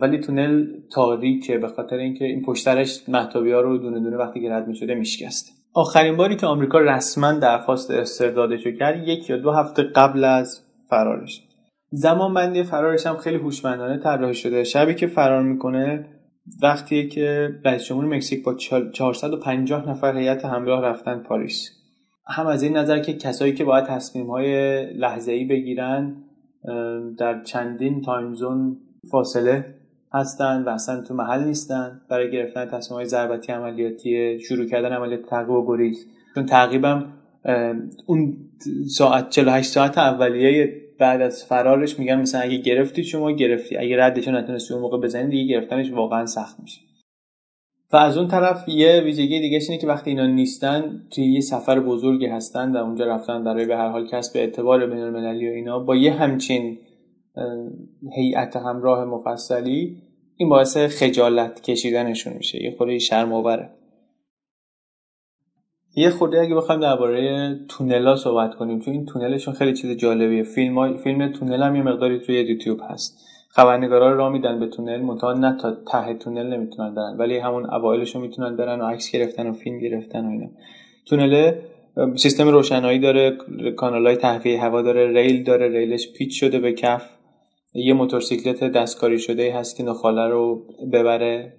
ولی 0.00 0.18
تونل 0.18 0.66
تاریکه 0.92 1.58
به 1.58 1.68
خاطر 1.68 1.96
اینکه 1.96 2.24
این 2.24 2.42
پشترش 2.42 3.08
محتابی 3.08 3.52
ها 3.52 3.60
رو 3.60 3.78
دونه 3.78 4.00
دونه 4.00 4.16
وقتی 4.16 4.40
که 4.40 4.50
رد 4.50 4.68
می‌شده 4.68 4.94
میشکسته. 4.94 5.52
آخرین 5.74 6.16
باری 6.16 6.36
که 6.36 6.46
آمریکا 6.46 6.78
رسما 6.78 7.32
درخواست 7.32 7.90
استردادش 7.90 8.66
کرد 8.66 9.08
یک 9.08 9.30
یا 9.30 9.36
دو 9.36 9.50
هفته 9.50 9.82
قبل 9.82 10.24
از 10.24 10.60
فرارش. 10.90 11.42
زمان 11.90 12.34
بندی 12.34 12.62
فرارش 12.62 13.06
هم 13.06 13.16
خیلی 13.16 13.36
هوشمندانه 13.36 13.98
طراحی 13.98 14.34
شده. 14.34 14.64
شبی 14.64 14.94
که 14.94 15.06
فرار 15.06 15.42
می‌کنه 15.42 16.06
وقتیه 16.62 17.08
که 17.08 17.50
رئیس 17.64 17.84
جمهور 17.84 18.04
مکزیک 18.04 18.44
با 18.44 18.54
450 18.92 19.88
نفر 19.88 20.18
هیئت 20.18 20.44
همراه 20.44 20.82
رفتن 20.82 21.18
پاریس. 21.18 21.70
هم 22.28 22.46
از 22.46 22.62
این 22.62 22.76
نظر 22.76 22.98
که 22.98 23.12
کسایی 23.12 23.54
که 23.54 23.64
باید 23.64 23.84
تصمیم 23.84 24.30
های 24.30 24.84
لحظه 24.92 25.32
ای 25.32 25.44
بگیرن 25.44 26.16
در 27.18 27.42
چندین 27.42 28.02
time 28.02 28.34
zone 28.34 28.76
فاصله 29.10 29.74
هستن 30.12 30.62
و 30.62 30.68
اصلا 30.68 31.00
تو 31.00 31.14
محل 31.14 31.44
نیستن 31.44 32.00
برای 32.08 32.30
گرفتن 32.30 32.66
تصمیم 32.66 32.96
های 32.96 33.06
ضربتی 33.06 33.52
عملیاتی 33.52 34.40
شروع 34.40 34.66
کردن 34.66 34.92
عملیات 34.92 35.22
تعقیب 35.22 35.50
و 35.50 35.66
گریز 35.66 36.06
چون 36.34 36.46
تعقیبم 36.46 37.12
اون 38.06 38.36
ساعت 38.88 39.30
48 39.30 39.70
ساعت 39.70 39.98
اولیه 39.98 40.82
بعد 40.98 41.22
از 41.22 41.44
فرارش 41.44 41.98
میگن 41.98 42.20
مثلا 42.20 42.40
اگه 42.40 42.56
گرفتی 42.56 43.04
شما 43.04 43.32
گرفتی 43.32 43.76
اگه 43.76 43.96
ردش 44.04 44.28
نتونستی 44.28 44.74
اون 44.74 44.82
موقع 44.82 44.98
بزنی 44.98 45.28
دیگه 45.28 45.54
گرفتنش 45.54 45.90
واقعا 45.90 46.26
سخت 46.26 46.60
میشه. 46.60 46.80
و 47.92 47.96
از 47.96 48.18
اون 48.18 48.28
طرف 48.28 48.68
یه 48.68 49.00
ویژگی 49.00 49.40
دیگه 49.40 49.58
اینه 49.68 49.78
که 49.78 49.86
وقتی 49.86 50.10
اینا 50.10 50.26
نیستن 50.26 51.06
توی 51.10 51.24
یه 51.24 51.40
سفر 51.40 51.80
بزرگی 51.80 52.26
هستن 52.26 52.76
و 52.76 52.76
اونجا 52.76 53.04
رفتن 53.04 53.44
برای 53.44 53.66
به 53.66 53.76
هر 53.76 53.88
حال 53.88 54.06
کسب 54.06 54.36
اعتبار 54.36 54.86
بین 54.86 54.98
المللی 54.98 55.48
و 55.48 55.52
اینا 55.52 55.78
با 55.78 55.96
یه 55.96 56.12
همچین 56.12 56.78
هیئت 58.16 58.56
همراه 58.56 59.04
مفصلی 59.04 60.02
این 60.36 60.48
باعث 60.48 60.76
خجالت 60.76 61.60
کشیدنشون 61.60 62.32
میشه. 62.32 62.62
یه 62.62 62.74
خورده 62.78 62.98
شرم 62.98 63.32
آوره 63.32 63.70
یه 65.96 66.10
خورده 66.10 66.40
اگه 66.40 66.54
بخوایم 66.54 66.80
درباره 66.80 67.54
تونلا 67.68 68.16
صحبت 68.16 68.54
کنیم 68.54 68.80
چون 68.80 68.94
این 68.94 69.06
تونلشون 69.06 69.54
خیلی 69.54 69.72
چیز 69.72 69.90
جالبیه. 69.90 70.42
فیلم 70.42 70.96
فیلم 70.96 71.32
تونل 71.32 71.62
هم 71.62 71.76
یه 71.76 71.82
مقداری 71.82 72.20
توی 72.20 72.40
یوتیوب 72.40 72.80
هست. 72.90 73.25
خبرنگارا 73.56 74.12
راه 74.12 74.32
میدن 74.32 74.60
به 74.60 74.66
تونل 74.66 75.00
منتها 75.00 75.32
نه 75.32 75.56
تا 75.60 75.76
ته 75.92 76.14
تونل 76.14 76.46
نمی‌تونن 76.46 76.94
برن 76.94 77.16
ولی 77.18 77.38
همون 77.38 77.70
اوایلش 77.70 78.14
رو 78.14 78.20
می‌تونن 78.20 78.56
برن 78.56 78.80
و 78.80 78.84
عکس 78.84 79.10
گرفتن 79.10 79.46
و 79.46 79.52
فیلم 79.52 79.78
گرفتن 79.78 80.26
و 80.26 80.30
اینا. 80.30 80.48
تونل 81.06 81.52
سیستم 82.16 82.48
روشنایی 82.48 82.98
داره 82.98 83.38
کانال 83.76 84.06
های 84.06 84.16
تهویه 84.16 84.62
هوا 84.62 84.82
داره 84.82 85.12
ریل 85.12 85.44
داره 85.44 85.68
ریلش 85.68 86.12
پیچ 86.12 86.40
شده 86.40 86.58
به 86.58 86.72
کف. 86.72 87.10
یه 87.74 87.94
موتورسیکلت 87.94 88.64
دستکاری 88.64 89.18
شده 89.18 89.54
هست 89.54 89.76
که 89.76 89.82
نخاله 89.82 90.28
رو 90.28 90.62
ببره. 90.92 91.52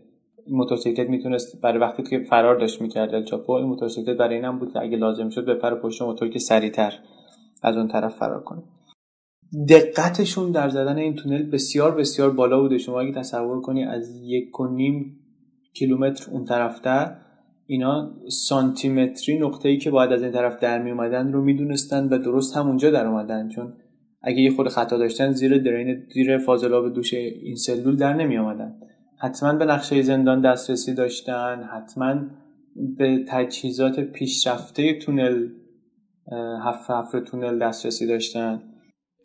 موتورسیکلت 0.47 1.10
می‌تونست 1.10 1.62
برای 1.62 1.79
وقتی 1.79 2.03
که 2.03 2.19
فرار 2.19 2.55
داشت 2.55 2.81
می‌کرد 2.81 3.15
الچاپو 3.15 3.51
این 3.51 3.65
موتورسیکلت 3.65 4.17
برای 4.17 4.36
اینم 4.36 4.60
بود 4.60 4.73
که 4.73 4.81
اگه 4.81 4.97
لازم 4.97 5.29
شد 5.29 5.45
بپره 5.45 5.75
پشت 5.75 6.01
موتور 6.01 6.29
که 6.29 6.39
سریعتر 6.39 6.93
از 7.63 7.77
اون 7.77 7.88
طرف 7.88 8.15
فرار 8.15 8.43
کنه. 8.43 8.63
دقتشون 9.69 10.51
در 10.51 10.69
زدن 10.69 10.97
این 10.97 11.15
تونل 11.15 11.43
بسیار 11.43 11.95
بسیار 11.95 12.31
بالا 12.31 12.62
بوده. 12.62 12.77
شما 12.77 12.99
اگه 12.99 13.12
تصور 13.12 13.62
کنی 13.62 13.83
از 13.83 14.21
یک 14.21 14.60
و 14.60 14.67
نیم 14.67 15.19
کیلومتر 15.73 16.31
اون 16.31 16.45
طرفتر 16.45 17.15
اینا 17.67 18.12
سانتیمتری 18.29 19.39
نقطه 19.39 19.69
ای 19.69 19.77
که 19.77 19.91
باید 19.91 20.12
از 20.12 20.23
این 20.23 20.31
طرف 20.31 20.60
در 20.60 20.81
می 20.83 20.91
اومدن 20.91 21.33
رو 21.33 21.43
می‌دونستن 21.43 22.07
و 22.07 22.17
درست 22.17 22.57
همونجا 22.57 22.91
در 22.91 23.05
اومدن. 23.07 23.49
چون 23.49 23.73
اگه 24.21 24.41
یه 24.41 24.51
خود 24.51 24.67
خطا 24.67 24.97
داشتن 24.97 25.31
زیر 25.31 25.57
درین 25.57 26.03
زیر 26.13 26.38
فاضلاب 26.38 26.93
دوش 26.93 27.13
این 27.13 27.55
سلول 27.55 27.95
در 27.95 28.13
نمی 28.13 28.38
آمدن 28.38 28.75
حتما 29.19 29.53
به 29.53 29.65
نقشه 29.65 30.01
زندان 30.01 30.41
دسترسی 30.41 30.93
داشتن 30.93 31.63
حتما 31.73 32.15
به 32.97 33.25
تجهیزات 33.27 33.99
پیشرفته 33.99 34.93
تونل 34.93 35.47
حفر 36.65 37.01
حفر 37.01 37.19
تونل 37.19 37.60
دسترسی 37.60 38.07
داشتن. 38.07 38.62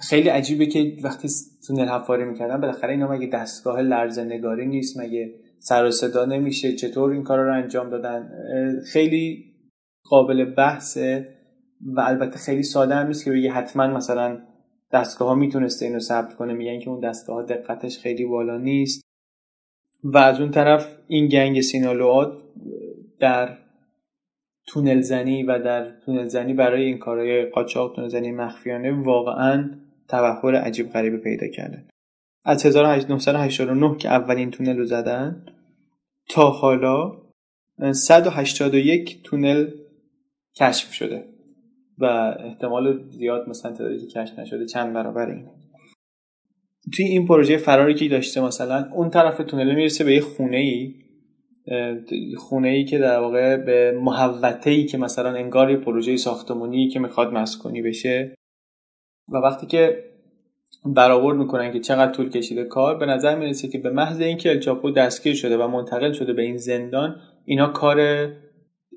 خیلی 0.00 0.28
عجیبه 0.28 0.66
که 0.66 0.96
وقتی 1.02 1.28
تونل 1.66 1.88
حفاری 1.88 2.24
می‌کردن 2.24 2.60
بالاخره 2.60 2.90
اینا 2.90 3.08
مگه 3.08 3.26
دستگاه 3.26 3.80
لرزه 3.80 4.24
نگاری 4.24 4.66
نیست؟ 4.66 5.00
مگه 5.00 5.34
سر 5.58 5.84
و 5.84 5.90
صدا 5.90 6.24
نمیشه؟ 6.24 6.72
چطور 6.72 7.10
این 7.10 7.22
کار 7.22 7.38
رو 7.38 7.54
انجام 7.54 7.90
دادن؟ 7.90 8.30
خیلی 8.92 9.44
قابل 10.04 10.44
بحثه 10.44 11.28
و 11.80 12.00
البته 12.00 12.38
خیلی 12.38 12.62
ساده 12.62 12.94
هم 12.94 13.06
نیست 13.06 13.24
که 13.24 13.30
بگه 13.30 13.50
حتما 13.50 13.86
مثلا 13.86 14.38
دستگاه 14.92 15.28
ها 15.28 15.34
می‌تونسته 15.34 15.86
اینو 15.86 16.00
ثبت 16.00 16.34
کنه 16.34 16.52
میگن 16.52 16.80
که 16.80 16.90
اون 16.90 17.00
دستگاه 17.00 17.46
دقتش 17.46 17.98
خیلی 17.98 18.24
بالا 18.24 18.58
نیست. 18.58 19.02
و 20.04 20.18
از 20.18 20.40
اون 20.40 20.50
طرف 20.50 20.98
این 21.08 21.28
گنگ 21.28 21.60
سینالوات 21.60 22.32
در 23.20 23.58
تونل 24.66 25.00
زنی 25.00 25.42
و 25.42 25.58
در 25.58 25.90
تونل 25.90 26.28
زنی 26.28 26.54
برای 26.54 26.84
این 26.84 26.98
کارهای 26.98 27.44
قاچاق 27.44 27.96
تونل 27.96 28.08
زنی 28.08 28.32
مخفیانه 28.32 29.02
واقعا 29.02 29.70
تبهر 30.08 30.56
عجیب 30.56 30.90
غریبی 30.90 31.16
پیدا 31.16 31.46
کردن 31.46 31.88
از 32.44 32.66
1989 32.66 33.96
که 33.98 34.08
اولین 34.08 34.50
تونل 34.50 34.76
رو 34.76 34.84
زدن 34.84 35.46
تا 36.28 36.50
حالا 36.50 37.12
181 37.92 39.22
تونل 39.22 39.70
کشف 40.56 40.92
شده 40.92 41.24
و 41.98 42.04
احتمال 42.40 43.10
زیاد 43.10 43.48
مثلا 43.48 43.72
تعدادی 43.72 44.06
که 44.06 44.06
کشف 44.06 44.38
نشده 44.38 44.66
چند 44.66 44.92
برابر 44.92 45.30
اینه. 45.30 45.50
توی 46.96 47.04
این 47.04 47.26
پروژه 47.26 47.56
فراری 47.56 47.94
که 47.94 48.08
داشته 48.08 48.40
مثلا 48.40 48.90
اون 48.94 49.10
طرف 49.10 49.36
تونل 49.38 49.74
می‌رسه 49.74 50.04
به 50.04 50.14
یه 50.14 50.20
خونه 50.20 50.56
ای 50.56 50.94
خونه 52.38 52.68
ای 52.68 52.84
که 52.84 52.98
در 52.98 53.18
واقع 53.18 53.56
به 53.56 53.98
محوطه 54.02 54.70
ای 54.70 54.84
که 54.84 54.98
مثلا 54.98 55.30
انگار 55.30 55.70
یه 55.70 55.76
پروژه 55.76 56.16
ساختمانی 56.16 56.88
که 56.88 57.00
می‌خواد 57.00 57.32
مسکونی 57.32 57.82
بشه. 57.82 58.34
و 59.28 59.36
وقتی 59.36 59.66
که 59.66 60.04
برآورد 60.84 61.36
می‌کنن 61.36 61.72
که 61.72 61.80
چقدر 61.80 62.12
طول 62.12 62.30
کشیده 62.30 62.64
کار 62.64 62.98
به 62.98 63.06
نظر 63.06 63.38
می‌رسه 63.38 63.68
که 63.68 63.78
به 63.78 63.90
محض 63.90 64.20
اینکه 64.20 64.50
الچاپو 64.50 64.90
دستگیر 64.90 65.34
شده 65.34 65.56
و 65.56 65.68
منتقل 65.68 66.12
شده 66.12 66.32
به 66.32 66.42
این 66.42 66.56
زندان 66.56 67.16
اینا 67.44 67.66
کار 67.66 68.28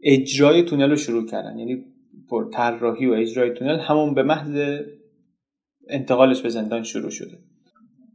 اجرای 0.03 0.63
تونل 0.63 0.89
رو 0.89 0.95
شروع 0.95 1.25
کردن. 1.25 1.59
یعنی 1.59 1.85
طراحی 2.53 3.05
و 3.05 3.13
اجرای 3.13 3.49
تونل 3.53 3.79
همون 3.79 4.13
به 4.13 4.23
محض 4.23 4.79
انتقالش 5.89 6.41
به 6.41 6.49
زندان 6.49 6.83
شروع 6.83 7.09
شده. 7.09 7.37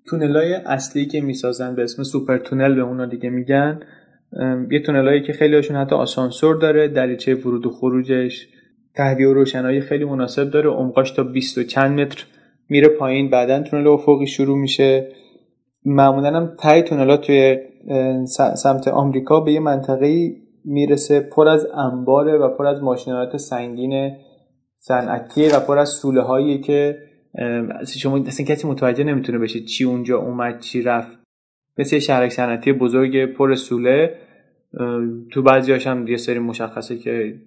تونلای 0.07 0.55
اصلی 0.55 1.07
که 1.07 1.21
می‌سازن 1.21 1.75
به 1.75 1.83
اسم 1.83 2.03
سوپر 2.03 2.39
تونل 2.39 2.75
به 2.75 2.81
اونا 2.81 3.07
دیگه 3.07 3.31
میگن 3.31 3.81
یه 4.71 4.81
تونلایی 4.81 5.23
که 5.23 5.33
خیلی 5.33 5.55
هاشون 5.55 5.77
حتی 5.77 5.95
آسانسور 5.95 6.57
داره 6.57 6.89
دریچه 6.89 7.35
ورود 7.35 7.67
و 7.67 7.71
خروجش. 7.71 8.49
تهویه 8.95 9.29
و 9.29 9.35
روشنایی 9.35 9.81
خیلی 9.81 10.05
مناسب 10.05 10.51
داره. 10.51 10.71
عمقاش 10.71 11.11
تا 11.11 11.23
20 11.23 11.59
و 11.59 11.63
چند 11.63 12.01
متر 12.01 12.25
میره 12.69 12.89
پایین. 12.89 13.31
بعدا 13.31 13.63
تونل 13.63 13.87
افقی 13.87 14.27
شروع 14.27 14.59
میشه. 14.59 15.13
معمولا 15.85 16.37
هم 16.37 16.57
تای 16.63 16.83
تونلا 16.83 17.17
توی 17.17 17.59
سمت 18.57 18.89
آمریکا 18.89 19.41
به 19.41 19.53
یه 19.53 19.61
منطقه 19.61 20.37
می‌رسه. 20.65 21.21
پر 21.21 21.49
از 21.49 21.67
انباره 21.75 22.39
و 22.39 22.49
پر 22.49 22.67
از 22.67 22.83
ماشینالات 22.83 23.37
سنگین 23.37 24.17
صنعتی 24.79 25.49
و 25.49 25.61
پر 25.61 25.79
از 25.79 25.89
سوله 25.89 26.23
هایی 26.23 26.61
که 26.61 26.99
شما 27.87 28.19
اصلا 28.19 28.47
کسی 28.47 28.69
متوجه 28.69 29.05
نمی‌تونه 29.05 29.39
بشه 29.39 29.61
چی 29.61 29.85
اونجا 29.85 30.19
اومد 30.19 30.61
چی 30.61 30.83
رفت. 30.83 31.20
مثل 31.79 31.99
شهرک 31.99 32.31
صنعتی 32.31 32.73
بزرگ 32.73 33.25
پر 33.25 33.55
سوله 33.55 34.17
تو 35.31 35.43
بعضی 35.43 35.73
هم 35.73 36.07
یه 36.07 36.17
سری 36.17 36.39
مشخصه 36.39 36.99
که 36.99 37.41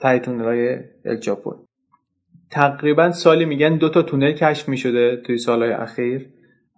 تای 0.00 0.18
تونلای 0.18 0.78
الچاپو 1.04 1.54
تقریبا 2.50 3.10
سالی 3.10 3.44
میگن 3.44 3.76
دو 3.76 3.88
تا 3.88 4.02
تونل 4.02 4.32
کشف 4.32 4.68
می‌شده 4.68 5.16
توی 5.16 5.38
سالهای 5.38 5.72
اخیر 5.72 6.26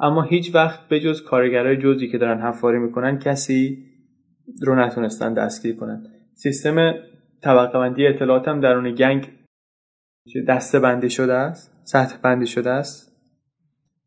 اما 0.00 0.22
هیچ 0.22 0.54
وقت 0.54 0.88
به 0.88 1.00
جز 1.00 1.22
کارگرای 1.22 1.76
جزئی 1.76 2.08
که 2.08 2.18
دارن 2.18 2.40
حفاری 2.40 2.78
می‌کنن 2.78 3.18
کسی 3.18 3.84
رو 4.62 4.74
نتونستن 4.74 5.34
دستگیر 5.34 5.76
کنن. 5.76 6.06
سیستم 6.34 6.94
طبقه 7.42 7.78
بندی 7.78 8.06
اطلاعات 8.06 8.48
هم 8.48 8.60
درون 8.60 8.94
گنگ 8.94 9.28
دسته 10.48 10.80
بندی 10.80 11.10
شده 11.10 11.34
است 11.34 11.80
سطح 11.84 12.16
بندی 12.22 12.46
شده 12.46 12.70
است. 12.70 13.12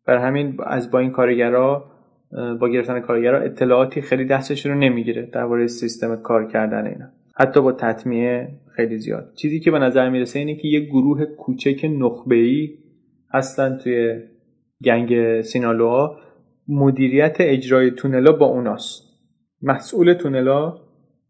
بر 0.08 0.18
همین 0.18 0.58
از 0.64 0.92
با 0.92 1.00
این 1.00 1.12
کارگرا 1.12 1.95
با 2.60 2.70
گرفتن 2.70 3.00
کارگرا 3.00 3.42
اطلاعاتی 3.42 4.02
خیلی 4.02 4.26
دستشون 4.26 4.72
رو 4.72 4.78
نمی‌گیره 4.78 5.30
درباره 5.34 5.68
سیستم 5.68 6.16
کار 6.16 6.48
کردن 6.48 6.88
اینا. 6.88 7.06
حتی 7.36 7.62
با 7.62 7.72
تطمیه 7.72 8.48
خیلی 8.76 8.98
زیاد. 8.98 9.32
چیزی 9.36 9.60
که 9.60 9.72
به 9.72 9.80
نظر 9.80 10.10
می‌رسه 10.10 10.40
اینه 10.40 10.56
که 10.56 10.68
یه 10.68 10.80
گروه 10.80 11.26
کوچک 11.26 11.86
نخبه 12.00 12.36
ای 12.36 12.70
هستن 13.34 13.78
توی 13.78 14.20
گنگ 14.86 15.42
سینالوها 15.42 16.18
مدیریت 16.68 17.38
اجرای 17.40 17.92
تونلا 17.92 18.32
با 18.32 18.46
اوناست. 18.46 19.04
مسئول 19.62 20.14
تونلا 20.14 20.78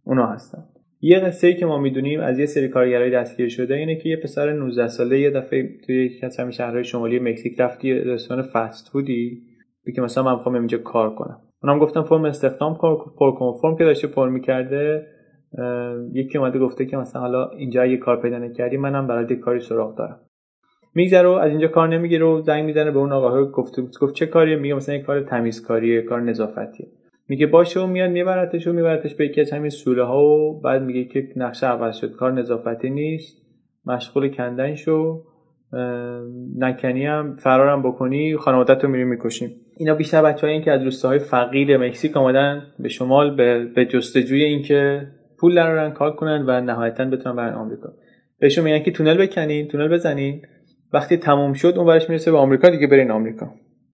اونا 0.03 0.27
هستن. 0.27 0.63
یه 1.01 1.19
قصه 1.19 1.47
ای 1.47 1.55
که 1.55 1.65
ما 1.65 1.77
می‌دونیم 1.77 2.19
از 2.19 2.39
یه 2.39 2.45
سری 2.45 2.67
کارگرای 2.67 3.11
دستگیر 3.11 3.49
شده 3.49 3.75
اینه 3.75 3.95
که 3.95 4.09
یه 4.09 4.17
پسر 4.17 4.53
19 4.53 4.87
ساله 4.87 5.19
یه 5.19 5.29
دفعه 5.29 5.69
توی 5.85 6.05
یکی 6.05 6.25
از 6.25 6.39
همین 6.39 6.51
شهرهای 6.51 6.83
شمالی 6.83 7.19
مکزیک 7.19 7.59
رفت 7.59 7.85
یه 7.85 7.95
رستوران 7.95 8.43
فست 8.43 8.89
فودی. 8.89 9.41
که 9.91 10.01
مثلا 10.01 10.23
من 10.23 10.33
می‌خوام 10.33 10.55
اینجا 10.55 10.77
کار 10.77 11.15
کنم. 11.15 11.41
اونم 11.63 11.79
گفتم 11.79 12.03
فرم 12.03 12.25
استخدام 12.25 12.73
پر 13.19 13.31
کن. 13.31 13.53
فرم 13.61 13.75
که 13.77 13.83
داشته 13.83 14.07
پر 14.07 14.29
می‌کرده 14.29 15.07
یکی 16.13 16.37
اومده 16.37 16.59
گفته 16.59 16.85
که 16.85 16.97
مثلا 16.97 17.21
حالا 17.21 17.49
اینجا 17.49 17.81
اگه 17.81 17.97
کار 17.97 18.21
پیدا 18.21 18.37
نکردی 18.37 18.77
منم 18.77 19.07
برای 19.07 19.35
کاری 19.35 19.59
سراغ 19.59 19.97
دارم. 19.97 20.19
میگذره 20.95 21.29
از 21.29 21.51
اینجا 21.51 21.67
کار 21.67 21.87
نمی‌گیره 21.87 22.41
زنگ 22.41 22.65
می‌زنه 22.65 22.91
به 22.91 22.99
اون 22.99 23.11
آقا 23.11 23.45
گفته 23.45 23.81
گفت 24.01 24.13
چه 24.13 24.25
کاریه؟ 24.25 24.55
میگه 24.55 24.75
مثلا 24.75 24.95
یه 24.95 25.01
کار 25.01 25.21
تمیزکاریه 25.21 26.01
کار 26.01 26.21
نظافتیه. 26.21 26.87
میگه 27.27 27.47
باشه 27.47 27.79
و 27.79 27.87
میاد 27.87 28.09
میبرتش 28.09 28.67
و 28.67 28.73
میبرتش 28.73 29.15
به 29.15 29.25
یکی 29.25 29.41
از 29.41 29.53
همین 29.53 29.69
سوله 29.69 30.03
ها 30.03 30.23
و 30.23 30.61
بعد 30.61 30.83
میگه 30.83 31.05
که 31.05 31.27
نقشه 31.35 31.67
عوض 31.67 31.95
شد. 31.95 32.11
کار 32.11 32.31
نظافتی 32.31 32.89
نیست. 32.89 33.45
مشغول 33.85 34.29
کندن 34.29 34.75
شو 34.75 35.23
نکنی 36.57 37.05
هم 37.05 37.35
فرارم 37.35 37.83
بکنی 37.83 38.37
خانوادت 38.37 38.83
رو 38.83 38.89
میریم 38.89 39.07
می‌کشیم. 39.07 39.49
اینا 39.77 39.95
بیشتر 39.95 40.21
بچه 40.21 40.47
این 40.47 40.61
که 40.61 40.71
از 40.71 40.83
روستاهای 40.83 41.19
فقیر 41.19 41.77
مکزیک 41.77 42.17
آمدن 42.17 42.63
به 42.79 42.89
شمال 42.89 43.35
به, 43.75 43.85
جستجوی 43.85 44.43
اینکه 44.43 45.07
پول 45.39 45.55
درارن 45.55 45.91
کار 45.91 46.15
کنن 46.15 46.43
و 46.47 46.61
نهایتا 46.61 47.05
بتونن 47.05 47.35
برن 47.35 47.53
آمریکا. 47.53 47.93
بهشون 48.39 48.63
میگن 48.63 48.79
که 48.79 48.91
تونل 48.91 49.17
بکنین 49.17 49.67
تونل 49.67 49.87
بزنین. 49.87 50.41
وقتی 50.93 51.17
تموم 51.17 51.53
شد 51.53 51.73
اون 51.77 51.87
برش 51.87 52.09
می‌رسه 52.09 52.31
به 52.31 52.37
آمریکا 52.37 52.69
دیگه 52.69 52.87
برین 52.87 53.11
آمریکا. 53.11 53.51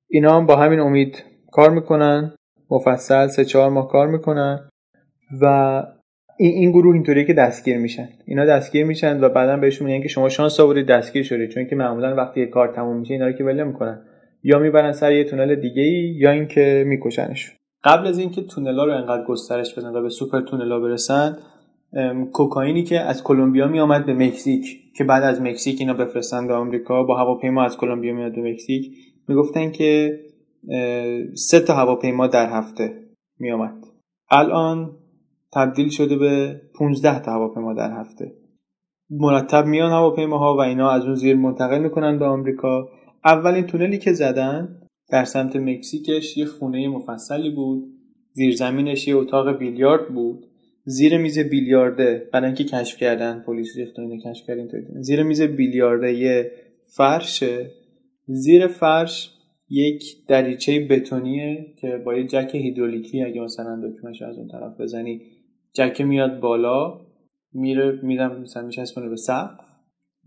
اینا 0.08 0.38
هم 0.38 0.46
با 0.46 0.56
همین 0.56 0.80
امید 0.80 1.24
کار 1.52 1.70
می‌کنن. 1.70 2.34
مفصل 2.72 3.28
سه 3.28 3.46
چهار 3.46 3.70
ماه 3.70 3.88
کار 3.88 4.08
می‌کنن 4.08 4.70
و 5.42 5.46
این, 6.38 6.52
این 6.52 6.72
گروه 6.72 6.94
اینطوریه 6.94 7.24
که 7.24 7.34
دستگیر 7.34 7.78
میشن. 7.78 8.10
اینا 8.26 8.46
دستگیر 8.46 8.86
میشن 8.86 9.24
و 9.24 9.30
بعدا 9.30 9.58
بهشون 9.58 9.88
میگن 9.88 10.02
که 10.02 10.08
شما 10.08 10.30
شانس 10.30 10.60
آوردید 10.60 10.88
دستگیر 10.88 11.24
شدید. 11.24 11.50
چون 11.50 11.66
که 11.66 11.76
معمولا 11.76 12.16
وقتی 12.16 12.46
کار 12.46 12.68
تموم 12.68 13.00
میشه 13.00 13.14
اینا 13.14 13.26
رو 13.28 13.32
که 13.32 13.44
ول 13.44 13.64
می‌کنن 13.64 14.02
یا 14.44 14.60
می‌برن 14.60 14.92
سر 14.92 15.12
یه 15.12 15.24
تونل 15.24 15.56
دیگه 15.56 15.82
ای 15.82 16.16
یا 16.18 16.32
اینکه 16.32 16.84
میکشنش. 16.88 17.52
قبل 17.84 18.08
از 18.08 18.20
اینکه 18.20 18.42
تونلا 18.42 18.86
رو 18.86 18.92
انقدر 18.92 19.24
گسترش 19.24 19.74
بدن 19.74 19.96
و 19.96 20.02
به 20.02 20.10
سوپر 20.10 20.42
تونلا 20.42 20.80
برسن 20.80 21.38
کوکائینی 22.34 22.84
که 22.84 23.00
از 23.00 23.24
کلمبیا 23.24 23.68
میآمد 23.68 24.06
به 24.06 24.14
مکزیک 24.14 24.94
که 24.98 25.04
بعد 25.04 25.24
از 25.24 25.42
مکزیک 25.42 25.80
اینا 25.80 25.94
بفرستن 25.94 26.48
به 26.48 26.54
آمریکا 26.54 27.04
با 27.04 27.18
هواپیما 27.18 27.64
از 27.64 27.78
کلمبیا 27.78 28.14
میاد 28.14 28.36
به 28.36 28.52
مکزیک 28.52 28.92
می‌گفتن 29.28 29.72
که 29.72 30.20
سه 31.34 31.60
تا 31.60 31.74
هواپیما 31.74 32.28
در 32.28 32.50
هفته 32.50 32.94
میآمد. 33.40 33.74
الان 34.30 34.92
تبدیل 35.54 35.90
شده 35.90 36.18
به 36.18 36.62
15 36.80 37.20
تا 37.20 37.32
هواپیما 37.32 37.74
در 37.74 37.92
هفته. 37.92 38.32
مرتب 39.10 39.66
میان 39.66 39.92
هواپیماها 39.92 40.56
و 40.56 40.60
اینا 40.60 40.90
از 40.90 41.06
اون 41.06 41.16
زیر 41.16 41.36
منتقل 41.36 41.80
می‌کنن 41.80 42.20
به 42.20 42.26
آمریکا. 42.26 42.90
اولین 43.26 43.68
تونلی 43.68 43.98
که 43.98 44.14
زدن 44.14 44.82
در 45.10 45.24
سمت 45.24 45.56
مکزیکش 45.56 46.38
یه 46.38 46.46
خونه 46.46 46.88
مفصلی 46.88 47.50
بود. 47.50 47.84
زیرزمینش 48.34 49.08
یه 49.08 49.16
اتاق 49.16 49.58
بیلیارد 49.58 50.08
بود. 50.14 50.46
زیر 50.86 51.18
میز 51.18 51.40
بیلیارده 51.40 52.30
بعد 52.34 52.44
اینکه 52.44 52.64
کشف 52.64 52.98
کردن 52.98 53.44
پلیس 53.48 53.78
ریخت 53.78 54.00
اینو 54.00 54.18
کشف 54.18 54.48
کردن 54.48 54.68
زیر 55.02 55.24
میز 55.24 55.42
بیلیارده 55.42 56.14
یه 56.14 56.52
فرشه. 56.96 57.72
زیر 58.28 58.68
فرش 58.68 59.32
یک 59.70 60.28
دریچه 60.28 60.88
بتونیه 60.90 61.74
که 61.82 62.02
با 62.06 62.16
یه 62.16 62.28
جک 62.28 62.50
هیدرولیکی 62.54 63.24
اگه 63.24 63.42
مثلا 63.42 63.82
دکمهش 63.84 64.22
از 64.22 64.38
اون 64.38 64.48
طرف 64.48 64.82
بزنی 64.82 65.22
جک 65.74 66.02
میاد 66.02 66.40
بالا 66.40 67.02
میره 67.54 68.00
میرم 68.04 68.42
مثلا 68.42 68.66
میشه 68.66 68.84
به 69.10 69.16
سقف. 69.16 69.66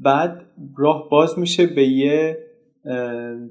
بعد 0.01 0.41
راه 0.79 1.09
باز 1.11 1.39
میشه 1.39 1.67
به 1.67 1.89
یه 1.89 2.39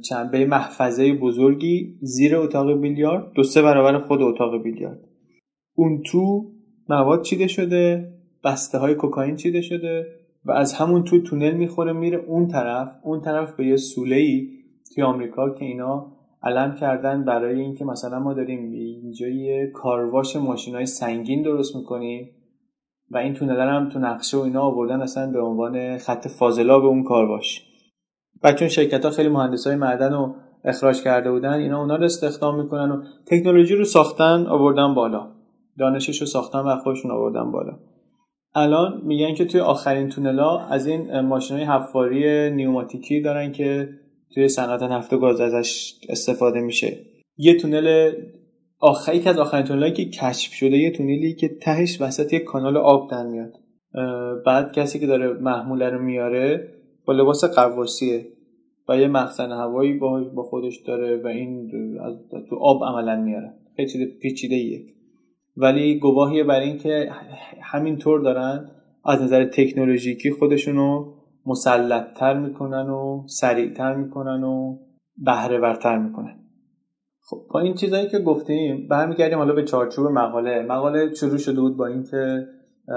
چند 0.03 0.31
به 0.31 0.45
محفظه 0.45 1.13
بزرگی 1.13 1.97
زیر 2.01 2.35
اتاق 2.35 2.81
بیلیارد 2.81 3.31
دو 3.35 3.43
سه 3.43 3.61
برابر 3.61 3.97
خود 3.97 4.21
اتاق 4.21 4.63
بیلیارد. 4.63 4.99
اون 5.75 6.01
تو 6.05 6.51
مواد 6.89 7.21
چیده 7.21 7.47
شده 7.47 8.13
بسته 8.43 8.77
های 8.77 8.95
کوکائین 8.95 9.35
چیده 9.35 9.61
شده 9.61 10.05
و 10.45 10.51
از 10.51 10.73
همون 10.73 11.03
تو 11.03 11.21
تونل 11.21 11.53
می‌خوره 11.53 11.93
میره 11.93 12.17
اون 12.17 12.47
طرف. 12.47 12.95
اون 13.03 13.21
طرف 13.21 13.55
به 13.55 13.67
یه 13.67 13.75
سوله 13.75 14.15
ای 14.15 14.49
توی 14.95 15.03
آمریکا 15.03 15.49
که 15.49 15.65
اینا 15.65 16.11
علم 16.43 16.75
کردن 16.75 17.25
برای 17.25 17.59
اینکه 17.59 17.85
مثلا 17.85 18.19
ما 18.19 18.33
داریم 18.33 18.71
اینجا 18.71 19.27
یه 19.27 19.71
کارواش 19.73 20.35
ماشین 20.35 20.75
های 20.75 20.85
سنگین 20.85 21.41
درست 21.41 21.75
می‌کنیم 21.75 22.29
و 23.11 23.17
این 23.17 23.33
تونل 23.33 23.59
هم 23.59 23.89
تو 23.89 23.99
نقشه 23.99 24.37
و 24.37 24.41
اینا 24.41 24.61
آوردن 24.61 25.01
اصلا 25.01 25.31
به 25.31 25.41
عنوان 25.41 25.97
خط 25.97 26.27
فاضلا 26.27 26.79
به 26.79 26.87
اون 26.87 27.03
کارواش. 27.03 27.72
و 28.43 28.53
چون 28.53 28.67
شرکت 28.67 29.05
ها 29.05 29.11
خیلی 29.11 29.29
مهندس 29.29 29.67
های 29.67 29.75
معدن 29.75 30.13
رو 30.13 30.35
اخراج 30.65 31.03
کرده 31.03 31.31
بودن 31.31 31.53
اینا 31.53 31.79
اونا 31.79 31.95
رو 31.95 32.03
استخدام 32.03 32.61
می‌کنن 32.61 32.91
و 32.91 33.03
تکنولوژی 33.25 33.75
رو 33.75 33.85
ساختن 33.85 34.45
آوردن 34.47 34.93
بالا. 34.93 35.31
دانشش 35.79 36.21
رو 36.21 36.27
ساختن 36.27 36.59
و 36.59 36.77
خودشون 36.77 37.11
آوردن 37.11 37.51
بالا. 37.51 37.79
الان 38.55 39.01
میگن 39.03 39.33
که 39.33 39.45
توی 39.45 39.59
آخرین 39.61 40.09
تونلا 40.09 40.59
از 40.59 40.87
این 40.87 41.19
ماشین 41.19 41.57
های 41.57 41.65
حفاری 41.65 42.51
نیوماتیکی 42.51 43.21
دارن 43.21 43.51
که 43.51 43.89
توی 44.33 44.47
صنعت 44.47 44.83
نفت 44.83 45.13
و 45.13 45.17
گاز 45.17 45.41
ازش 45.41 45.93
استفاده 46.09 46.61
میشه. 46.61 46.97
یه 47.37 47.57
تونل 47.57 48.11
آخری 48.79 49.19
که 49.19 49.29
از 49.29 49.39
آخرین 49.39 49.65
تونلایی 49.65 49.93
که 49.93 50.05
کشف 50.05 50.53
شده 50.53 50.77
یه 50.77 50.91
تونلی 50.91 51.35
که 51.35 51.49
تهش 51.61 52.01
وسط 52.01 52.33
یه 52.33 52.39
کانال 52.39 52.77
آب 52.77 53.11
در 53.11 53.25
میاد. 53.25 53.53
بعد 54.45 54.71
کسی 54.71 54.99
که 54.99 55.07
داره 55.07 55.33
محموله 55.33 55.89
رو 55.89 56.01
میاره 56.01 56.73
با 57.05 57.13
لباس 57.13 57.43
قواسیه 57.43 58.27
و 58.89 58.97
یه 58.97 59.07
مخزن 59.07 59.51
هوایی 59.51 59.93
با, 59.93 60.43
خودش 60.43 60.77
داره 60.77 61.21
و 61.23 61.27
این 61.27 61.71
از 61.99 62.13
تو 62.49 62.55
آب 62.55 62.83
عملا 62.83 63.15
میاره. 63.21 63.53
خیلی 63.75 63.89
چیز 63.89 64.19
پیچیده 64.21 64.55
ایه 64.55 64.85
ولی 65.57 65.99
گواهی 65.99 66.43
بر 66.43 66.59
این 66.59 66.77
که 66.77 67.09
همینطور 67.61 68.19
دارن 68.19 68.69
از 69.05 69.21
نظر 69.21 69.45
تکنولوژیکی 69.45 70.31
خودشونو 70.31 71.13
مسلطتر 71.45 72.39
می‌کنن 72.39 72.89
و 72.89 73.23
سریعتر 73.27 73.95
می‌کنن 73.95 74.43
و 74.43 74.77
بهره 75.17 75.59
ورتر 75.59 75.97
می‌کنن. 75.97 76.39
خب 77.21 77.37
با 77.53 77.59
این 77.59 77.73
چیزهایی 77.73 78.07
که 78.07 78.19
گفتیم 78.19 78.87
برمیگردیم 78.87 79.37
حالا 79.37 79.53
به 79.53 79.63
چارچوب 79.63 80.07
مقاله. 80.07 80.65
مقاله 80.69 81.13
شروع 81.13 81.37
شده 81.37 81.61
بود 81.61 81.77
با 81.77 81.87
اینکه 81.87 82.47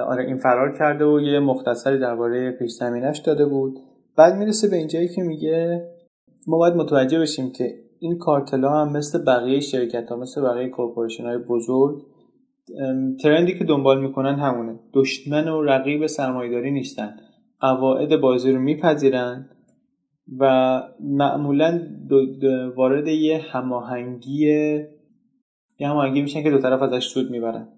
آره 0.06 0.24
این 0.24 0.38
فرار 0.38 0.78
کرده 0.78 1.04
و 1.04 1.20
یه 1.20 1.40
مختصری 1.40 1.98
درباره 1.98 2.50
پیش 2.50 2.70
زمینش 2.70 3.18
داده 3.18 3.46
بود. 3.46 3.78
بعد 4.16 4.36
می‌رسه 4.36 4.68
به 4.68 4.76
اینجایی 4.76 5.08
که 5.08 5.22
میگه 5.22 5.88
ما 6.46 6.58
باید 6.58 6.74
متوجه 6.74 7.20
بشیم 7.20 7.52
که 7.52 7.74
این 8.00 8.18
کارتلا 8.18 8.70
هم 8.70 8.92
مثل 8.96 9.24
بقیه 9.24 9.60
شرکت 9.60 10.08
ها 10.08 10.16
مثل 10.16 10.42
بقیه 10.42 10.68
کورپوریشن 10.68 11.24
های 11.24 11.38
بزرگ 11.38 12.02
ترندی 13.22 13.58
که 13.58 13.64
دنبال 13.64 14.00
می‌کنن 14.00 14.34
همونه. 14.34 14.78
دشمن 14.92 15.48
و 15.48 15.62
رقیب 15.62 16.06
سرمایهداری 16.06 16.70
نیستن. 16.70 17.16
قواعد 17.60 18.20
بازی 18.20 18.52
رو 18.52 18.58
میپذیرن 18.58 19.50
و 20.38 20.82
معمولا 21.00 21.80
وارد 22.76 23.08
یه 23.08 23.38
هماهنگی 23.38 24.46
یه 25.78 25.88
هماهنگی 25.88 26.22
میشن 26.22 26.42
که 26.42 26.50
دو 26.50 26.58
طرف 26.58 26.82
ازش 26.82 27.06
سود 27.06 27.30
می‌برن. 27.30 27.68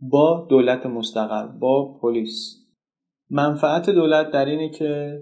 با 0.00 0.46
دولت 0.50 0.86
مستقر 0.86 1.46
با 1.46 1.98
پلیس. 2.02 2.56
منفعت 3.30 3.90
دولت 3.90 4.30
در 4.30 4.44
اینه 4.44 4.68
که 4.68 5.20